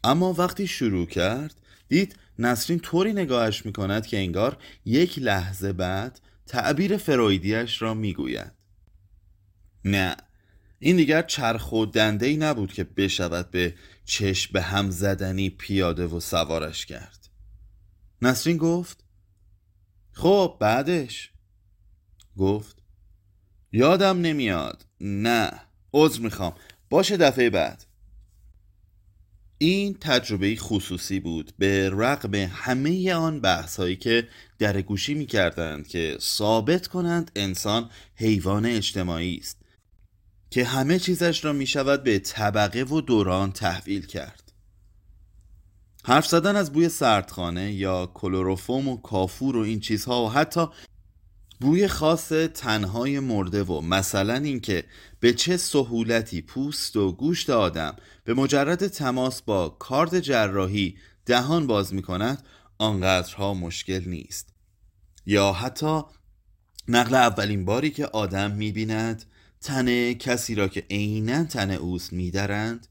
اما 0.04 0.32
وقتی 0.32 0.66
شروع 0.66 1.06
کرد 1.06 1.54
دید 1.88 2.16
نسرین 2.38 2.78
طوری 2.78 3.12
نگاهش 3.12 3.66
می‌کند 3.66 4.06
که 4.06 4.16
انگار 4.16 4.58
یک 4.84 5.18
لحظه 5.18 5.72
بعد 5.72 6.20
تعبیر 6.46 6.96
فرویدیش 6.96 7.82
را 7.82 7.94
می‌گوید. 7.94 8.52
نه 9.84 10.16
این 10.78 10.96
دیگر 10.96 11.22
چرخ 11.22 11.72
و 11.72 11.86
دنده 11.86 12.26
ای 12.26 12.36
نبود 12.36 12.72
که 12.72 12.84
بشود 12.84 13.50
به 13.50 13.74
چشم 14.04 14.52
به 14.52 14.62
هم 14.62 14.90
زدنی 14.90 15.50
پیاده 15.50 16.06
و 16.06 16.20
سوارش 16.20 16.86
کرد. 16.86 17.28
نسرین 18.22 18.56
گفت 18.56 19.04
خب 20.12 20.56
بعدش؟ 20.60 21.32
گفت 22.36 22.82
یادم 23.72 24.20
نمیاد. 24.20 24.86
نه 25.00 25.50
عذر 25.92 26.20
می‌خوام. 26.20 26.54
باشه 26.90 27.16
دفعه 27.16 27.50
بعد. 27.50 27.84
این 29.62 29.96
تجربه 30.00 30.56
خصوصی 30.56 31.20
بود 31.20 31.52
به 31.58 31.90
رغم 31.90 32.34
همه 32.34 33.14
آن 33.14 33.40
بحث 33.40 33.76
هایی 33.76 33.96
که 33.96 34.28
در 34.58 34.82
گوشی 34.82 35.14
می 35.14 35.26
کردند 35.26 35.88
که 35.88 36.16
ثابت 36.20 36.86
کنند 36.86 37.30
انسان 37.36 37.90
حیوان 38.14 38.66
اجتماعی 38.66 39.36
است 39.36 39.58
که 40.50 40.64
همه 40.64 40.98
چیزش 40.98 41.44
را 41.44 41.52
می 41.52 41.66
شود 41.66 42.02
به 42.02 42.18
طبقه 42.18 42.82
و 42.82 43.00
دوران 43.00 43.52
تحویل 43.52 44.06
کرد. 44.06 44.52
حرف 46.04 46.26
زدن 46.26 46.56
از 46.56 46.72
بوی 46.72 46.88
سردخانه 46.88 47.72
یا 47.72 48.06
کلوروفوم 48.14 48.88
و 48.88 48.96
کافور 48.96 49.56
و 49.56 49.60
این 49.60 49.80
چیزها 49.80 50.24
و 50.24 50.30
حتی 50.30 50.66
بوی 51.62 51.88
خاص 51.88 52.28
تنهای 52.54 53.20
مرده 53.20 53.62
و 53.62 53.80
مثلا 53.80 54.34
اینکه 54.34 54.84
به 55.20 55.32
چه 55.32 55.56
سهولتی 55.56 56.42
پوست 56.42 56.96
و 56.96 57.12
گوشت 57.12 57.50
آدم 57.50 57.96
به 58.24 58.34
مجرد 58.34 58.86
تماس 58.86 59.42
با 59.42 59.68
کارد 59.68 60.20
جراحی 60.20 60.96
دهان 61.26 61.66
باز 61.66 61.94
می 61.94 62.02
کند 62.02 62.42
آنقدرها 62.78 63.54
مشکل 63.54 64.02
نیست. 64.06 64.48
یا 65.26 65.52
حتی 65.52 66.02
نقل 66.88 67.14
اولین 67.14 67.64
باری 67.64 67.90
که 67.90 68.06
آدم 68.06 68.50
می 68.50 68.72
بیند 68.72 69.24
تن 69.60 70.12
کسی 70.12 70.54
را 70.54 70.68
که 70.68 70.86
عینا 70.90 71.44
تن 71.44 71.70
اوست 71.70 72.12
میدرند 72.12 72.86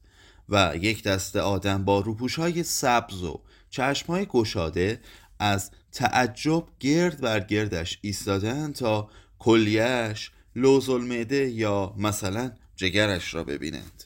و 0.48 0.72
یک 0.80 1.02
دسته 1.02 1.40
آدم 1.40 1.84
با 1.84 2.00
روپوش 2.00 2.38
های 2.38 2.62
سبز 2.62 3.22
و 3.22 3.42
چشم 3.70 4.06
های 4.06 4.26
گشاده 4.26 5.00
از 5.38 5.70
تعجب 5.92 6.64
گرد 6.80 7.20
بر 7.20 7.40
گردش 7.40 7.98
ایستادن 8.02 8.72
تا 8.72 9.10
کلیش 9.38 10.30
لوز 10.56 10.88
المعده 10.88 11.50
یا 11.50 11.94
مثلا 11.98 12.52
جگرش 12.76 13.34
را 13.34 13.44
ببینند. 13.44 14.04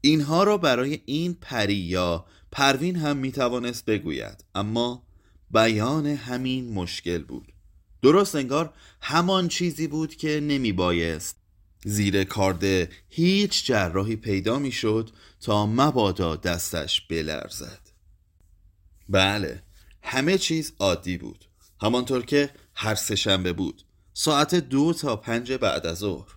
اینها 0.00 0.44
را 0.44 0.58
برای 0.58 1.00
این 1.06 1.34
پری 1.40 1.74
یا 1.74 2.26
پروین 2.52 2.96
هم 2.96 3.16
می‌توانست 3.16 3.84
بگوید 3.84 4.44
اما 4.54 5.02
بیان 5.50 6.06
همین 6.06 6.72
مشکل 6.72 7.18
بود. 7.18 7.52
درست 8.02 8.34
انگار 8.34 8.74
همان 9.00 9.48
چیزی 9.48 9.86
بود 9.86 10.16
که 10.16 10.40
نمی 10.40 10.72
بایست 10.72 11.36
زیر 11.84 12.24
کارده 12.24 12.88
هیچ 13.08 13.66
جراحی 13.66 14.16
پیدا 14.16 14.58
می‌شد 14.58 15.10
تا 15.40 15.66
مبادا 15.66 16.36
دستش 16.36 17.00
بلرزد. 17.00 17.80
بله 19.08 19.62
همه 20.02 20.38
چیز 20.38 20.72
عادی 20.78 21.18
بود. 21.18 21.44
همانطور 21.80 22.24
که 22.24 22.50
هر 22.74 22.94
سهشنبه 22.94 23.52
بود. 23.52 23.82
ساعت 24.14 24.54
دو 24.54 24.92
تا 24.92 25.16
پنج 25.16 25.52
بعد 25.52 25.86
از 25.86 25.98
ظهر. 25.98 26.36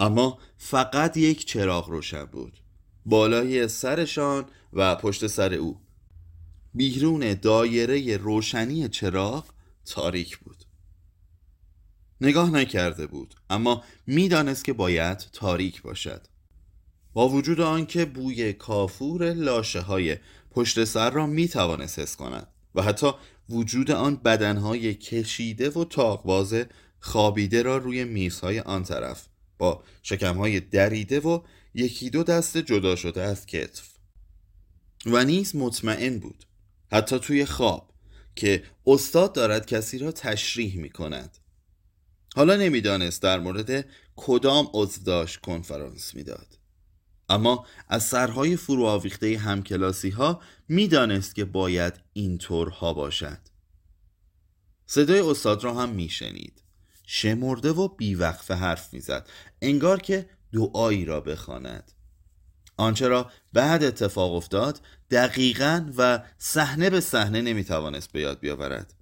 اما 0.00 0.38
فقط 0.58 1.16
یک 1.16 1.46
چراغ 1.46 1.88
روشن 1.88 2.24
بود. 2.24 2.58
بالای 3.06 3.68
سرشان 3.68 4.44
و 4.72 4.96
پشت 4.96 5.26
سر 5.26 5.54
او. 5.54 5.80
بیرون 6.74 7.34
دایره 7.34 8.16
روشنی 8.16 8.88
چراغ 8.88 9.44
تاریک 9.84 10.38
بود. 10.38 10.64
نگاه 12.20 12.50
نکرده 12.50 13.06
بود 13.06 13.34
اما 13.50 13.84
می‌دانست 14.06 14.64
که 14.64 14.72
باید 14.72 15.18
تاریک 15.18 15.82
باشد. 15.82 16.26
با 17.16 17.28
وجود 17.28 17.60
آنکه 17.60 18.04
بوی 18.04 18.52
کافور 18.52 19.32
لاشه 19.32 19.80
های 19.80 20.16
پشت 20.50 20.84
سر 20.84 21.10
را 21.10 21.26
می 21.26 21.48
توانست 21.48 21.98
حس 21.98 22.16
کند 22.16 22.48
و 22.74 22.82
حتی 22.82 23.12
وجود 23.48 23.90
آن 23.90 24.16
بدنهای 24.16 24.94
کشیده 24.94 25.70
و 25.70 25.84
تاقواز 25.84 26.54
خوابیده 27.00 27.62
را 27.62 27.76
روی 27.76 28.04
میزهای 28.04 28.60
آن 28.60 28.82
طرف 28.82 29.26
با 29.58 29.84
شکمهای 30.02 30.60
دریده 30.60 31.20
و 31.20 31.40
یکی 31.74 32.10
دو 32.10 32.22
دست 32.22 32.58
جدا 32.58 32.96
شده 32.96 33.22
از 33.22 33.46
کتف. 33.46 33.88
و 35.06 35.24
نیز 35.24 35.56
مطمئن 35.56 36.18
بود 36.18 36.44
حتی 36.92 37.18
توی 37.18 37.44
خواب 37.44 37.90
که 38.34 38.62
استاد 38.86 39.32
دارد 39.32 39.66
کسی 39.66 39.98
را 39.98 40.12
تشریح 40.12 40.76
می 40.76 40.90
کند 40.90 41.38
حالا 42.34 42.56
نمی‌دانست 42.56 43.22
در 43.22 43.38
مورد 43.38 43.86
کدام 44.16 44.70
عضو 44.72 45.02
داشت 45.02 45.40
کنفرانس 45.40 46.14
می‌داد. 46.14 46.55
اما 47.28 47.66
از 47.88 48.04
سرهای 48.04 48.56
فرو 48.56 48.84
آویخته 48.84 49.38
همکلاسی 49.38 50.10
ها 50.10 50.40
می‌دانست 50.68 51.34
که 51.34 51.44
باید 51.44 51.94
اینطورها 52.12 52.92
باشد. 52.92 53.38
صدای 54.86 55.20
استاد 55.20 55.64
را 55.64 55.74
هم 55.74 55.88
میشنید. 55.88 56.62
شمرده 57.06 57.72
و 57.72 57.88
بیوقفه 57.88 58.54
حرف 58.54 58.94
می‌زد. 58.94 59.28
انگار 59.62 60.00
که 60.00 60.28
دعایی 60.52 61.04
را 61.04 61.20
بخواند. 61.20 61.92
آنچه 62.76 63.08
را 63.08 63.30
بعد 63.52 63.84
اتفاق 63.84 64.34
افتاد 64.34 64.80
دقیقا 65.10 65.92
و 65.96 66.22
صحنه 66.38 66.90
به 66.90 67.00
صحنه 67.00 67.40
نمی‌توانست 67.40 68.12
به 68.12 68.20
یاد 68.20 68.40
بیاورد. 68.40 68.94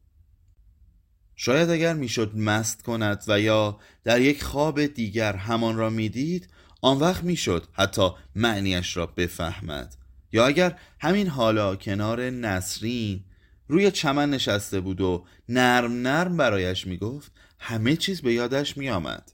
شاید 1.37 1.71
اگر 1.71 1.95
می‌شد 1.95 2.37
مست 2.37 2.83
کند 2.83 3.25
و 3.29 3.41
یا 3.41 3.79
در 4.05 4.21
یک 4.21 4.45
خواب 4.45 4.87
دیگر 4.87 5.37
همان 5.37 5.77
را 5.77 5.91
می‌دید 5.91 6.49
آن 6.85 6.99
وقت 6.99 7.25
می‌شد 7.25 7.67
حتی 7.73 8.11
معنیش 8.35 8.97
را 8.97 9.07
بفهمد 9.07 9.97
یا 10.33 10.47
اگر 10.47 10.79
همین 11.01 11.29
حالا 11.29 11.77
کنار 11.77 12.31
نسرین 12.31 13.25
روی 13.69 13.91
چمن 13.91 14.31
نشسته 14.31 14.81
بود 14.81 15.01
و 15.01 15.27
نرم 15.49 15.93
نرم 15.93 16.37
برایش 16.37 16.87
می‌گفت 16.87 17.33
همه 17.59 17.97
چیز 17.97 18.23
به 18.23 18.33
یادش 18.33 18.77
میآمد 18.77 19.33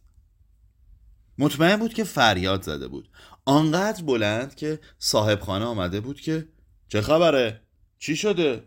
مطمئن 1.39 1.77
بود 1.77 1.95
که 1.95 2.05
فریاد 2.05 2.63
زده 2.63 2.89
بود 2.89 3.09
آنقدر 3.45 4.03
بلند 4.03 4.55
که 4.55 4.81
صاحب 4.99 5.41
خانه 5.41 5.65
آمده 5.65 6.01
بود 6.01 6.21
که 6.21 6.49
چه 6.89 7.01
خبره؟ 7.01 7.61
چی 7.99 8.17
شده؟ 8.17 8.65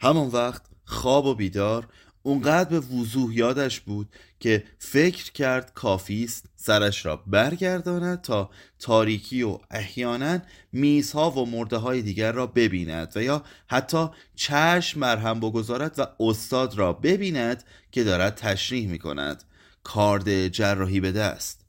همان 0.00 0.28
وقت 0.28 0.62
خواب 0.84 1.26
و 1.26 1.34
بیدار 1.34 1.88
اونقدر 2.26 2.70
به 2.70 2.80
وضوح 2.80 3.34
یادش 3.34 3.80
بود 3.80 4.08
که 4.40 4.64
فکر 4.78 5.32
کرد 5.32 5.74
کافی 5.74 6.24
است 6.24 6.46
سرش 6.56 7.06
را 7.06 7.16
برگرداند 7.16 8.20
تا 8.20 8.50
تاریکی 8.78 9.42
و 9.42 9.58
احیانا 9.70 10.38
میزها 10.72 11.30
و 11.30 11.46
مرده 11.46 11.76
های 11.76 12.02
دیگر 12.02 12.32
را 12.32 12.46
ببیند 12.46 13.12
و 13.16 13.22
یا 13.22 13.44
حتی 13.68 14.08
چشم 14.34 15.00
مرهم 15.00 15.40
بگذارد 15.40 15.98
و 15.98 16.06
استاد 16.20 16.78
را 16.78 16.92
ببیند 16.92 17.64
که 17.92 18.04
دارد 18.04 18.34
تشریح 18.34 18.88
می 18.88 18.98
کند 18.98 19.44
کارد 19.82 20.48
جراحی 20.48 21.00
به 21.00 21.12
دست. 21.12 21.66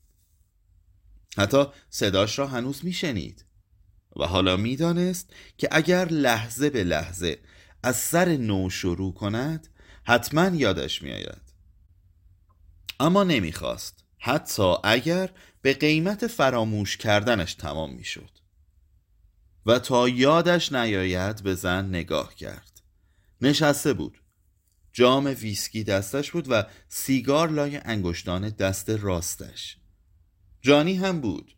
حتی 1.38 1.66
صداش 1.90 2.40
را 2.40 2.48
هنوز 2.48 2.86
میشنید. 2.86 3.46
و 4.16 4.24
حالا 4.24 4.58
می‌دانست 4.58 5.30
که 5.58 5.68
اگر 5.72 6.06
لحظه 6.06 6.70
به 6.70 6.84
لحظه 6.84 7.38
از 7.84 7.96
سر 7.96 8.38
نو 8.38 8.70
شروع 8.70 9.14
کند 9.14 9.68
حتما 10.08 10.56
یادش 10.56 11.02
میآید. 11.02 11.42
اما 13.00 13.24
نمی‌خواست. 13.24 14.04
حتی 14.18 14.74
اگر 14.84 15.30
به 15.62 15.74
قیمت 15.74 16.28
فراموش 16.28 16.98
کردنش 16.98 17.54
تمام 17.54 17.94
می‌شد. 17.94 18.30
و 19.66 19.80
تا 19.80 20.10
یادش 20.10 20.72
نیاید 20.72 21.44
به 21.44 21.56
زن 21.56 21.86
نگاه 21.86 22.36
کرد. 22.36 22.82
نشسته 23.42 23.94
بود. 23.94 24.22
جام 24.94 25.26
ویسکی 25.26 25.84
دستش 25.84 26.32
بود 26.32 26.46
و 26.50 26.64
سیگار 26.90 27.50
لای 27.50 27.78
انگشتان 27.78 28.50
دست 28.50 28.90
راستش. 28.90 29.78
جانی 30.62 30.96
هم 30.96 31.22
بود. 31.22 31.58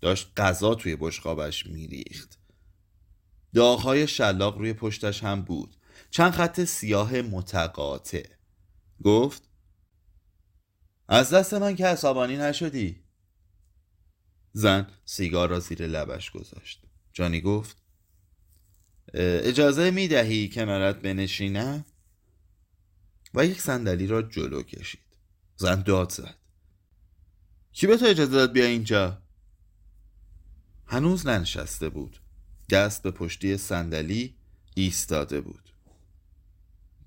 داشت 0.00 0.32
غذا 0.36 0.74
توی 0.74 0.96
بشقابش 0.96 1.66
میریخت. 1.66 2.38
داغهای 3.54 4.06
شلاق 4.06 4.58
روی 4.58 4.72
پشتش 4.72 5.24
هم 5.24 5.42
بود. 5.42 5.76
چند 6.12 6.32
خط 6.32 6.64
سیاه 6.64 7.22
متقاطع. 7.22 8.26
گفت 9.04 9.48
از 11.08 11.30
دست 11.30 11.54
من 11.54 11.76
که 11.76 11.86
عصبانی 11.86 12.36
نشدی. 12.36 13.02
زن 14.52 14.86
سیگار 15.04 15.48
را 15.48 15.60
زیر 15.60 15.86
لبش 15.86 16.30
گذاشت. 16.30 16.82
جانی 17.12 17.40
گفت 17.40 17.76
اجازه 19.14 19.90
می 19.90 20.08
دهی 20.08 20.48
کنارت 20.48 21.00
بنشینم؟ 21.00 21.84
و 23.34 23.46
یک 23.46 23.60
صندلی 23.60 24.06
را 24.06 24.22
جلو 24.22 24.62
کشید. 24.62 25.16
زن 25.56 25.82
داد 25.82 26.12
زد. 26.12 26.36
کی 27.72 27.86
به 27.86 27.96
تو 27.96 28.06
اجازه 28.06 28.32
داد 28.32 28.52
بیا 28.52 28.64
اینجا؟ 28.64 29.22
هنوز 30.86 31.26
ننشسته 31.26 31.88
بود. 31.88 32.20
دست 32.70 33.02
به 33.02 33.10
پشتی 33.10 33.56
صندلی 33.56 34.36
ایستاده 34.74 35.40
بود. 35.40 35.71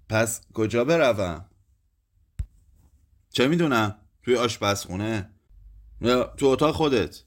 پس 0.09 0.41
کجا 0.53 0.85
بروم؟ 0.85 1.45
چه 3.29 3.47
می‌دونم؟ 3.47 3.95
توی 4.23 4.35
آشپزخونه؟ 4.35 5.29
یا 6.01 6.23
تو 6.23 6.45
اتاق 6.45 6.75
خودت؟ 6.75 7.23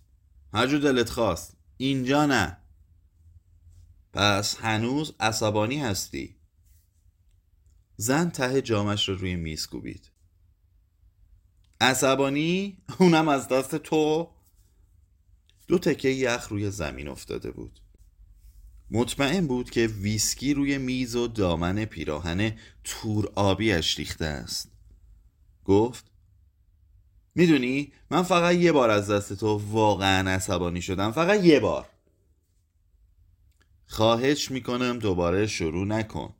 هر 0.54 0.66
جو 0.66 0.78
دلت 0.78 1.10
خواست. 1.10 1.56
اینجا 1.76 2.26
نه. 2.26 2.56
پس 4.12 4.56
هنوز 4.56 5.14
عصبانی 5.20 5.78
هستی. 5.80 6.36
زن 7.96 8.30
ته 8.30 8.62
جامش 8.62 9.08
رو 9.08 9.14
روی 9.14 9.36
میز 9.36 9.66
کوبید. 9.66 10.10
عصبانی؟ 11.80 12.82
اونم 12.98 13.28
از 13.28 13.48
دست 13.48 13.76
تو؟ 13.76 14.30
دو 15.68 15.78
تکه 15.78 16.08
یخ 16.08 16.48
روی 16.48 16.70
زمین 16.70 17.08
افتاده 17.08 17.50
بود. 17.50 17.80
مطمئن 18.90 19.46
بود 19.46 19.70
که 19.70 19.86
ویسکی 19.86 20.54
روی 20.54 20.78
میز 20.78 21.16
و 21.16 21.28
دامن 21.28 21.84
پیراهن 21.84 22.52
تور 22.84 23.32
آبیش 23.34 23.98
ریخته 23.98 24.24
است. 24.24 24.72
گفت 25.64 26.10
می‌دونی 27.34 27.92
من 28.10 28.22
فقط 28.22 28.54
یه 28.54 28.72
بار 28.72 28.90
از 28.90 29.10
دست 29.10 29.32
تو 29.32 29.60
واقعا 29.70 30.30
عصبانی 30.30 30.82
شدم 30.82 31.12
فقط 31.12 31.44
یه 31.44 31.60
بار. 31.60 31.88
خواهش 33.86 34.50
می‌کنم 34.50 34.98
دوباره 34.98 35.46
شروع 35.46 35.86
نکن. 35.86 36.34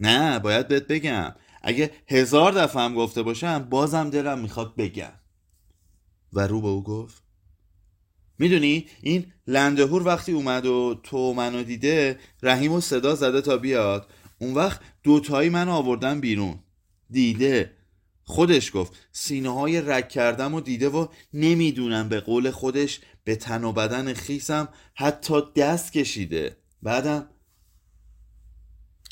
نه 0.00 0.38
باید 0.38 0.68
بهت 0.68 0.86
بگم. 0.86 1.34
اگه 1.62 1.90
هزار 2.08 2.52
دفعه 2.52 2.82
هم 2.82 2.94
گفته 2.94 3.22
باشم 3.22 3.58
بازم 3.58 4.10
دلم 4.10 4.38
می‌خواد 4.38 4.76
بگم. 4.76 5.12
و 6.32 6.40
رو 6.40 6.60
به 6.60 6.68
او 6.68 6.82
گفت 6.82 7.29
می‌دونی؟ 8.40 8.86
این 9.00 9.32
لندهور 9.46 10.06
وقتی 10.06 10.32
اومد 10.32 10.66
و 10.66 11.00
تو 11.02 11.32
منو 11.32 11.62
دیده 11.62 12.18
رحیم 12.42 12.72
و 12.72 12.80
صدا 12.80 13.14
زده 13.14 13.40
تا 13.40 13.56
بیاد. 13.56 14.06
اون 14.38 14.54
وقت 14.54 14.80
دوتایی 15.02 15.50
من 15.50 15.68
آوردن 15.68 16.20
بیرون. 16.20 16.58
دیده. 17.10 17.76
خودش 18.24 18.70
گفت 18.74 18.92
سینه 19.12 19.48
های 19.48 19.80
رک 19.80 20.08
کردم 20.08 20.54
و 20.54 20.60
دیده 20.60 20.88
و 20.88 21.06
نمی‌دونم 21.32 22.08
به 22.08 22.20
قول 22.20 22.50
خودش 22.50 23.00
به 23.24 23.36
تن 23.36 23.64
و 23.64 23.72
بدن 23.72 24.14
خیسم 24.14 24.68
حتی 24.94 25.42
دست 25.56 25.92
کشیده. 25.92 26.56
بعدم 26.82 27.28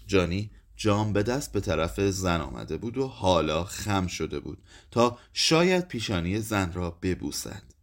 جانی 0.06 0.50
جام 0.76 1.12
به 1.12 1.22
دست 1.22 1.52
به 1.52 1.60
طرف 1.60 2.00
زن 2.00 2.40
آمده 2.40 2.76
بود 2.76 2.98
و 2.98 3.06
حالا 3.06 3.64
خم 3.64 4.06
شده 4.06 4.40
بود 4.40 4.58
تا 4.90 5.18
شاید 5.32 5.88
پیشانی 5.88 6.40
زن 6.40 6.72
را 6.72 6.90
ببوسد 6.90 7.77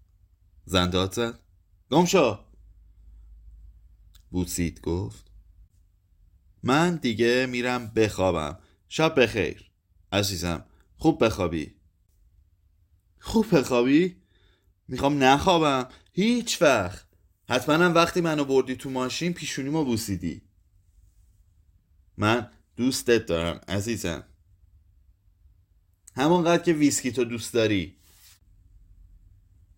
زن 0.65 0.89
داد 0.89 1.13
زد. 1.13 1.39
گمشا. 1.91 2.45
بوسید 4.29 4.81
گفت. 4.81 5.31
من 6.63 6.95
دیگه 6.95 7.45
میرم 7.45 7.87
بخوابم. 7.87 8.59
شب 8.89 9.21
بخیر. 9.21 9.71
عزیزم 10.11 10.65
خوب 10.97 11.25
بخوابی؟ 11.25 11.75
خوب 13.19 13.59
بخوابی؟ 13.59 14.15
می‌خوام 14.87 15.23
نخوابم. 15.23 15.89
هیچ 16.11 16.61
وقت. 16.61 17.07
حتما 17.49 17.75
هم 17.75 17.93
وقتی 17.93 18.21
منو 18.21 18.45
بردی 18.45 18.75
تو 18.75 18.89
ماشین 18.89 19.33
پیشونیمو 19.33 19.85
بوسیدی. 19.85 20.41
من 22.17 22.51
دوستت 22.75 23.25
دارم 23.25 23.61
عزیزم. 23.67 24.23
همونقدر 26.15 26.63
که 26.63 26.73
ویسکی 26.73 27.11
تو 27.11 27.23
دوست 27.23 27.53
داری. 27.53 27.97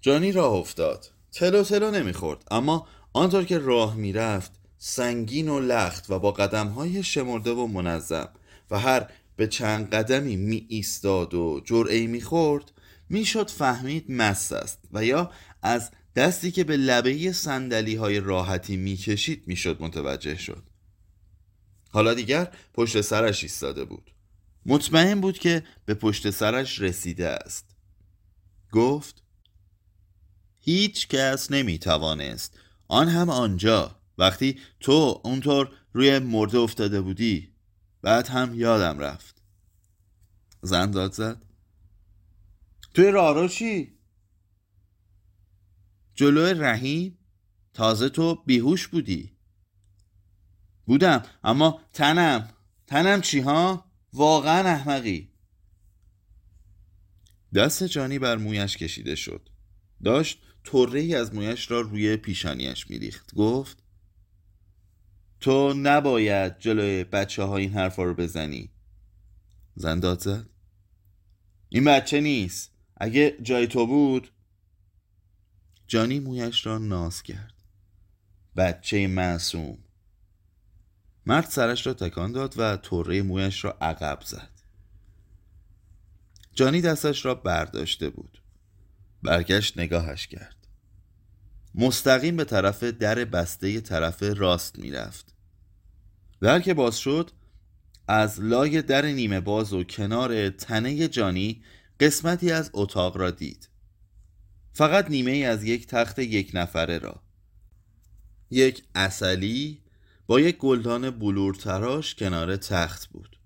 جانی 0.08 0.32
راه 0.32 0.54
افتاد. 0.54 1.12
تلو 1.32 1.64
تلو 1.64 1.92
نمی‌خورد 1.92 2.44
اما 2.52 2.88
آنطور 3.14 3.44
که 3.44 3.58
راه 3.58 3.96
می‌رفت 3.96 4.52
سنگین 4.78 5.50
و 5.50 5.60
لخت 5.60 6.10
و 6.10 6.20
با 6.20 6.32
قدمهای 6.32 7.04
شمرده 7.04 7.52
و 7.52 7.68
منظم 7.68 8.30
و 8.72 8.80
هر 8.80 9.12
به 9.36 9.48
چند 9.48 9.90
قدمی 9.90 10.36
می 10.36 10.66
ایستاد 10.70 11.34
و 11.34 11.62
جرعی 11.66 12.08
می‌خورد 12.08 12.72
می‌شد 13.10 13.50
فهمید 13.50 14.12
مست 14.12 14.54
است 14.54 14.80
و 14.92 15.06
یا 15.06 15.32
از 15.62 15.92
دستی 16.16 16.52
که 16.52 16.64
به 16.64 16.78
لبه 16.78 17.32
سندلی 17.32 17.96
های 17.96 18.20
راحتی 18.20 18.78
می‌کشید 18.78 19.44
می‌شد 19.48 19.78
متوجه 19.80 20.38
شد. 20.38 20.64
حالا 21.92 22.14
دیگر 22.14 22.52
پشت 22.74 23.02
سرش 23.02 23.44
ایستاده 23.44 23.86
بود. 23.86 24.12
مطمئن 24.66 25.22
بود 25.22 25.40
که 25.40 25.64
به 25.86 25.94
پشت 25.94 26.30
سرش 26.30 26.82
رسیده 26.82 27.28
است. 27.28 27.66
گفت 28.72 29.27
هیچ 30.68 31.08
کس 31.08 31.52
نمی 31.52 31.80
توانست 31.80 32.60
آن 32.88 33.08
هم 33.10 33.30
آنجا. 33.30 33.96
وقتی 34.18 34.60
تو 34.80 35.22
اونطور 35.24 35.72
روی 35.94 36.20
مرده 36.20 36.58
افتاده 36.58 37.02
بودی 37.02 37.54
بعد 38.02 38.28
هم 38.28 38.56
یادم 38.56 39.00
رفت. 39.00 39.42
زن 40.62 40.92
داد 40.92 41.12
زد. 41.12 41.46
توی 42.94 43.12
رارو 43.12 43.48
چی؟ 43.48 43.98
جلو 46.16 46.64
رحیم 46.64 47.18
تازه 47.74 48.10
تو 48.10 48.36
بیهوش 48.36 48.88
بودی. 48.88 49.38
بودم 50.86 51.24
اما 51.44 51.82
تنم. 51.94 52.50
تنم 52.88 53.22
چی 53.22 53.40
ها؟ 53.40 53.92
واقعا 54.14 54.70
احمقی. 54.70 55.32
دست 57.56 57.84
جانی 57.84 58.20
بر 58.20 58.38
مویش 58.38 58.78
کشیده 58.78 59.16
شد. 59.16 59.50
داشت 60.04 60.47
طره 60.72 61.00
ای 61.00 61.16
از 61.16 61.36
مویش 61.36 61.72
را 61.72 61.82
روی 61.82 62.18
پیشانیش 62.18 62.90
میریخت. 62.90 63.36
گفت 63.36 63.84
تو 65.40 65.74
نباید 65.74 66.60
جلوی 66.60 67.04
بچه 67.04 67.44
ها 67.44 67.58
این 67.58 67.74
حرفا 67.74 68.04
رو 68.04 68.14
بزنی. 68.14 68.70
زن 69.76 70.00
داد 70.00 70.20
زد. 70.20 70.50
این 71.70 71.84
بچه 71.84 72.22
نیست. 72.22 72.72
اگه 72.98 73.38
جای 73.42 73.68
تو 73.68 73.88
بود. 73.88 74.32
جانی 75.88 76.20
مویش 76.20 76.66
را 76.66 76.78
ناز 76.78 77.24
کرد. 77.24 77.54
بچه 78.56 79.08
معصوم. 79.08 79.78
مرد 81.26 81.46
سرش 81.46 81.88
را 81.88 81.94
تکان 81.94 82.32
داد 82.32 82.54
و 82.58 82.78
طره 82.78 83.22
مویش 83.22 83.64
را 83.64 83.78
عقب 83.82 84.22
زد. 84.26 84.52
جانی 86.54 86.82
دستش 86.82 87.26
را 87.26 87.36
برداشته 87.36 88.10
بود. 88.10 88.42
برگشت 89.24 89.78
نگاهش 89.78 90.28
کرد. 90.28 90.57
مستقیم 91.78 92.36
به 92.36 92.44
طرف 92.44 92.84
در 92.84 93.26
بسته 93.26 93.82
طرف 93.82 94.24
راست 94.24 94.80
می‌رفت. 94.80 95.34
در 96.42 96.60
که 96.60 96.74
باز 96.74 96.98
شد 96.98 97.32
از 98.08 98.42
لای 98.42 98.82
در 98.82 99.06
نیمه 99.06 99.40
باز 99.40 99.74
و 99.74 99.84
کنار 99.84 100.50
تنه 100.50 101.08
جانی 101.08 101.64
قسمتی 102.00 102.52
از 102.52 102.70
اتاق 102.74 103.18
را 103.18 103.32
دید. 103.32 103.70
فقط 104.74 105.10
نیمه 105.10 105.32
ای 105.32 105.46
از 105.46 105.64
یک 105.64 105.88
تخت 105.88 106.20
یک 106.20 106.52
نفره 106.54 106.98
را. 106.98 107.22
یک 108.52 108.84
اصلی 108.96 109.82
با 110.28 110.40
یک 110.40 110.58
گلدان 110.58 111.10
بلور 111.10 111.56
تراش 111.56 112.16
کنار 112.16 112.56
تخت 112.56 113.10
بود. 113.10 113.40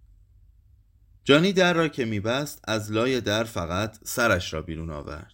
جانی 1.24 1.54
در 1.54 1.74
را 1.74 1.88
که 1.88 2.06
میبست 2.06 2.60
از 2.64 2.92
لای 2.92 3.22
در 3.22 3.44
فقط 3.44 3.98
سرش 4.04 4.54
را 4.54 4.62
بیرون 4.62 4.90
آورد. 4.90 5.34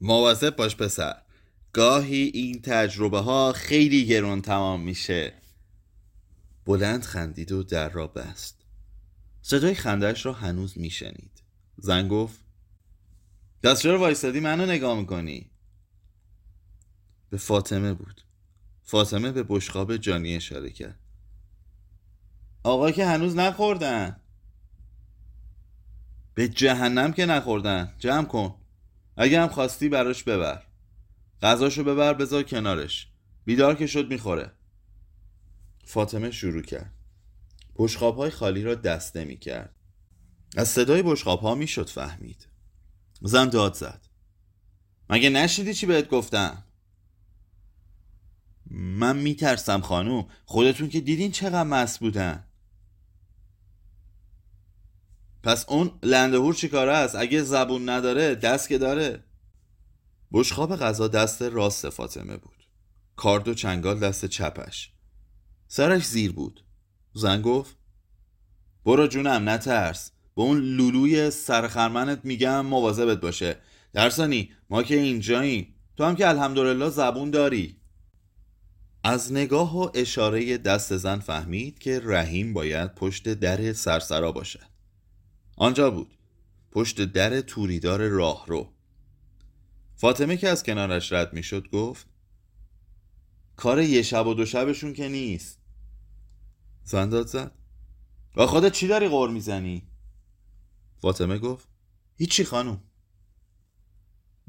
مواظب 0.00 0.56
باش 0.56 0.76
پسر. 0.76 1.23
گاهی 1.74 2.30
این 2.34 2.62
تجربه 2.62 3.20
ها 3.20 3.52
خیلی 3.52 4.06
گرون 4.06 4.42
تمام 4.42 4.80
میشه. 4.80 5.32
بلند 6.64 7.02
خندید 7.02 7.52
و 7.52 7.62
در 7.62 7.88
را 7.88 8.06
بست. 8.06 8.64
صدای 9.42 9.74
خندش 9.74 10.26
را 10.26 10.32
هنوز 10.32 10.78
میشنید. 10.78 11.42
زن 11.76 12.08
گفت 12.08 12.40
دست 13.62 13.82
چرا 13.82 13.98
وایستادی؟ 13.98 14.40
منو 14.40 14.66
نگاه 14.66 14.98
می‌کنی. 14.98 15.50
به 17.30 17.36
فاطمه 17.36 17.94
بود. 17.94 18.20
فاطمه 18.82 19.32
به 19.32 19.42
بشقاب 19.42 19.96
جانی 19.96 20.36
اشاره 20.36 20.70
کرد. 20.70 20.98
آقا 22.62 22.90
که 22.90 23.06
هنوز 23.06 23.36
نخوردن. 23.36 24.20
به 26.34 26.48
جهنم 26.48 27.12
که 27.12 27.26
نخوردن. 27.26 27.94
جمع 27.98 28.26
کن. 28.26 28.54
اگه 29.16 29.40
هم 29.40 29.48
خواستی 29.48 29.88
براش 29.88 30.24
ببر. 30.24 30.62
غذاشو 31.42 31.84
ببر 31.84 32.14
بذار 32.14 32.42
کنارش. 32.42 33.08
بیدار 33.44 33.74
که 33.74 33.86
شد 33.86 34.08
می‌خوره. 34.08 34.52
فاطمه 35.84 36.30
شروع 36.30 36.62
کرد. 36.62 36.92
بشقاب 37.76 38.16
های 38.16 38.30
خالی 38.30 38.62
را 38.62 38.74
دسته 38.74 39.24
می 39.24 39.36
کرد 39.36 39.74
از 40.56 40.68
صدای 40.68 41.02
بشقاب 41.02 41.40
ها 41.40 41.54
می 41.54 41.66
شد 41.66 41.88
فهمید. 41.88 42.48
زن 43.22 43.48
داد 43.48 43.74
زد. 43.74 44.06
مگه 45.10 45.30
نشیدی 45.30 45.74
چی 45.74 45.86
بهت 45.86 46.08
گفتم؟ 46.08 46.64
من 48.70 49.16
میترسم 49.16 49.80
خانوم. 49.80 50.28
خودتون 50.44 50.88
که 50.88 51.00
دیدین 51.00 51.32
چقدر 51.32 51.62
مست 51.62 52.00
بودن. 52.00 52.44
پس 55.42 55.68
اون 55.68 55.98
لندهور 56.02 56.54
چی 56.54 56.68
کاره 56.68 56.92
است؟ 56.92 57.14
اگه 57.14 57.42
زبون 57.42 57.88
نداره 57.88 58.34
دست 58.34 58.68
که 58.68 58.78
داره. 58.78 59.23
بشخاب 60.34 60.76
غذا 60.76 61.08
دست 61.08 61.42
راست 61.42 61.90
فاطمه 61.90 62.36
بود. 62.36 62.66
کارد 63.16 63.48
و 63.48 63.54
چنگال 63.54 63.98
دست 63.98 64.24
چپش. 64.26 64.92
سرش 65.68 66.06
زیر 66.06 66.32
بود. 66.32 66.64
زن 67.12 67.42
گفت 67.42 67.76
برو 68.84 69.06
جونم 69.06 69.48
نترس. 69.48 70.10
به 70.36 70.42
اون 70.42 70.58
لولوی 70.58 71.30
سرخرمنت 71.30 72.24
میگم 72.24 72.66
مواظبت 72.66 73.20
باشه. 73.20 73.56
درسانی 73.92 74.50
ما 74.70 74.82
که 74.82 74.94
اینجاییم. 74.94 75.74
تو 75.96 76.04
هم 76.04 76.16
که 76.16 76.28
الحمدلله 76.28 76.88
زبون 76.88 77.30
داری. 77.30 77.76
از 79.04 79.32
نگاه 79.32 79.78
و 79.78 79.90
اشاره 79.94 80.58
دست 80.58 80.96
زن 80.96 81.18
فهمید 81.18 81.78
که 81.78 82.00
رحیم 82.04 82.52
باید 82.52 82.94
پشت 82.94 83.28
در 83.28 83.72
سرسرا 83.72 84.32
باشد 84.32 84.68
آنجا 85.56 85.90
بود. 85.90 86.18
پشت 86.70 87.04
در 87.04 87.40
توریدار 87.40 88.08
راه 88.08 88.44
رو 88.46 88.73
فاطمه 89.96 90.36
که 90.36 90.48
از 90.48 90.62
کنارش 90.62 91.12
رد 91.12 91.32
می‌شد 91.32 91.70
گفت 91.70 92.06
کار 93.56 93.82
یه 93.82 94.02
شب 94.02 94.26
و 94.26 94.34
دو 94.34 94.46
شبشون 94.46 94.92
که 94.92 95.08
نیست. 95.08 95.58
زنداد 96.84 97.26
زد. 97.26 97.52
با 98.34 98.46
خودت 98.46 98.72
چی 98.72 98.86
داری 98.88 99.08
غور 99.08 99.30
می‌زنی؟ 99.30 99.82
فاطمه 101.00 101.38
گفت 101.38 101.68
هیچی 102.16 102.44
خانم 102.44 102.82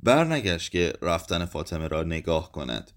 برنگشت 0.03 0.71
که 0.71 0.93
رفتن 1.01 1.45
فاطمه 1.45 1.88
را 1.88 2.03
نگاه 2.03 2.51
کند. 2.51 2.91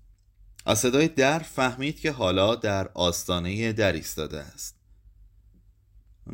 از 0.66 0.78
صدای 0.78 1.08
در 1.08 1.38
فهمید 1.38 2.00
که 2.00 2.12
حالا 2.12 2.54
در 2.54 2.88
آستانه 2.88 3.72
در 3.72 3.92
ایستاده 3.92 4.40
است. 4.40 4.78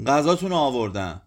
غذاتون 0.06 0.52
آوردم. 0.52 1.22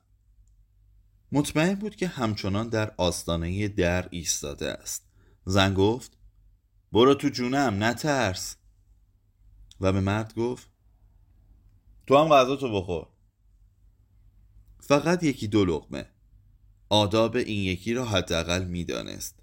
مطمئن 1.32 1.76
بود 1.76 1.96
که 1.96 2.08
همچنان 2.08 2.70
در 2.70 2.94
آستانه 2.98 3.68
در 3.68 4.08
ایستاده 4.12 4.72
است. 4.72 5.08
زن 5.46 5.74
گفت 5.74 6.18
برو 6.92 7.14
تو 7.14 7.30
جونم 7.30 7.84
نترس. 7.84 8.56
و 9.82 9.94
به 9.94 10.00
مرد 10.00 10.34
گفت 10.36 10.70
تو 12.08 12.18
هم 12.18 12.28
غذا 12.28 12.56
تو 12.56 12.82
بخور. 12.82 13.08
فقط 14.80 15.24
یکی 15.24 15.48
دو 15.48 15.66
لقمه. 15.66 16.06
آداب 16.90 17.36
این 17.36 17.64
یکی 17.64 17.94
را 17.94 18.06
حداقل 18.06 18.64
می‌دانست. 18.64 19.40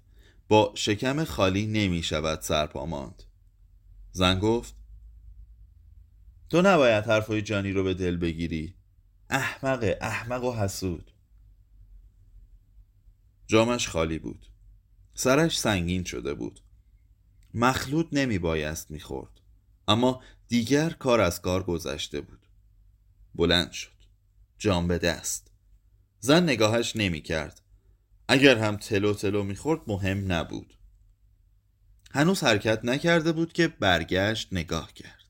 با 0.47 0.71
شکم 0.75 1.23
خالی 1.23 1.67
نمی 1.67 2.03
شود 2.03 2.41
سرپا 2.41 2.85
ماند. 2.85 3.23
زن 4.11 4.39
گفت 4.39 4.75
تو 6.49 6.61
نباید 6.61 7.03
حرفای 7.03 7.41
جانی 7.41 7.71
رو 7.71 7.83
به 7.83 7.93
دل 7.93 8.17
بگیری. 8.17 8.75
احمق 9.29 9.95
احمق 10.01 10.43
و 10.43 10.53
حسود. 10.53 11.11
جامش 13.47 13.87
خالی 13.87 14.19
بود. 14.19 14.47
سرش 15.13 15.59
سنگین 15.59 16.03
شده 16.03 16.33
بود. 16.33 16.59
مخلوط 17.53 18.07
نمی 18.11 18.39
بایست 18.39 18.91
می 18.91 18.99
خورد. 18.99 19.41
اما 19.87 20.21
دیگر 20.47 20.89
کار 20.89 21.21
از 21.21 21.41
کار 21.41 21.63
گذشته 21.63 22.21
بود. 22.21 22.47
بلند 23.35 23.71
شد. 23.71 23.91
جام 24.57 24.87
به 24.87 24.97
دست. 24.97 25.51
زن 26.19 26.43
نگاهش 26.43 26.95
نمی 26.95 27.21
کرد 27.21 27.61
اگر 28.27 28.57
هم 28.57 28.77
تلو 28.77 29.13
تلو 29.13 29.43
می 29.43 29.55
خورد 29.55 29.81
مهم 29.87 30.31
نبود. 30.31 30.77
هنوز 32.11 32.43
حرکت 32.43 32.85
نکرده 32.85 33.31
بود 33.31 33.53
که 33.53 33.67
برگشت 33.67 34.47
نگاه 34.51 34.93
کرد. 34.93 35.23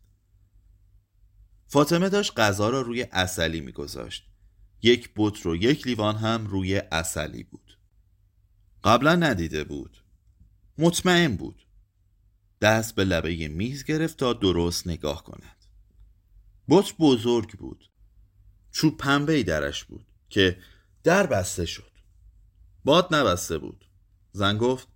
فاطمه 1.68 2.10
داشت 2.10 2.40
غذا 2.40 2.70
را 2.70 2.82
روی 2.82 3.08
اصلی 3.12 3.62
میگذاشت. 3.62 4.28
یک 4.82 5.10
بطر 5.16 5.50
و 5.50 5.56
یک 5.56 5.88
لیوان 5.88 6.16
هم 6.16 6.48
روی 6.48 6.82
اصلی 6.92 7.44
بود. 7.44 7.65
قبلا 8.86 9.16
ندیده 9.16 9.64
بود. 9.64 10.04
مطمئن 10.78 11.36
بود. 11.36 11.68
دست 12.62 12.96
به 12.96 13.04
لبه 13.04 13.48
میز 13.48 13.84
گرفت 13.84 14.18
تا 14.18 14.34
درست 14.34 14.88
نگاه 14.88 15.24
کند. 15.24 15.66
بطر 16.70 16.94
بزرگ 17.00 17.52
بود. 17.52 17.90
چوب 18.72 18.98
پنبه 18.98 19.44
درش 19.44 19.84
بود 19.84 20.06
که 20.30 20.58
در 21.04 21.28
بسته 21.28 21.66
شد. 21.66 21.92
باد 22.84 23.16
نبسته 23.16 23.58
بود. 23.58 23.86
زن 24.32 24.58
گفت 24.58 24.88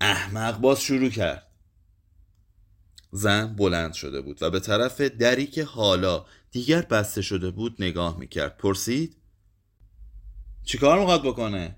احمق 0.00 0.60
باز 0.60 0.80
شروع 0.80 1.08
کرد. 1.08 1.46
زن 3.12 3.56
بلند 3.56 3.92
شده 3.92 4.20
بود 4.20 4.42
و 4.42 4.50
به 4.50 4.60
طرف 4.60 5.00
دری 5.00 5.46
که 5.46 5.64
حالا 5.64 6.26
دیگر 6.50 6.82
بسته 6.82 7.22
شده 7.22 7.50
بود 7.50 7.76
نگاه 7.78 8.18
می‌کرد. 8.18 8.56
پرسید 8.56 9.16
چیکار 10.64 10.98
می‌خواد 10.98 11.22
بکنه؟ 11.22 11.76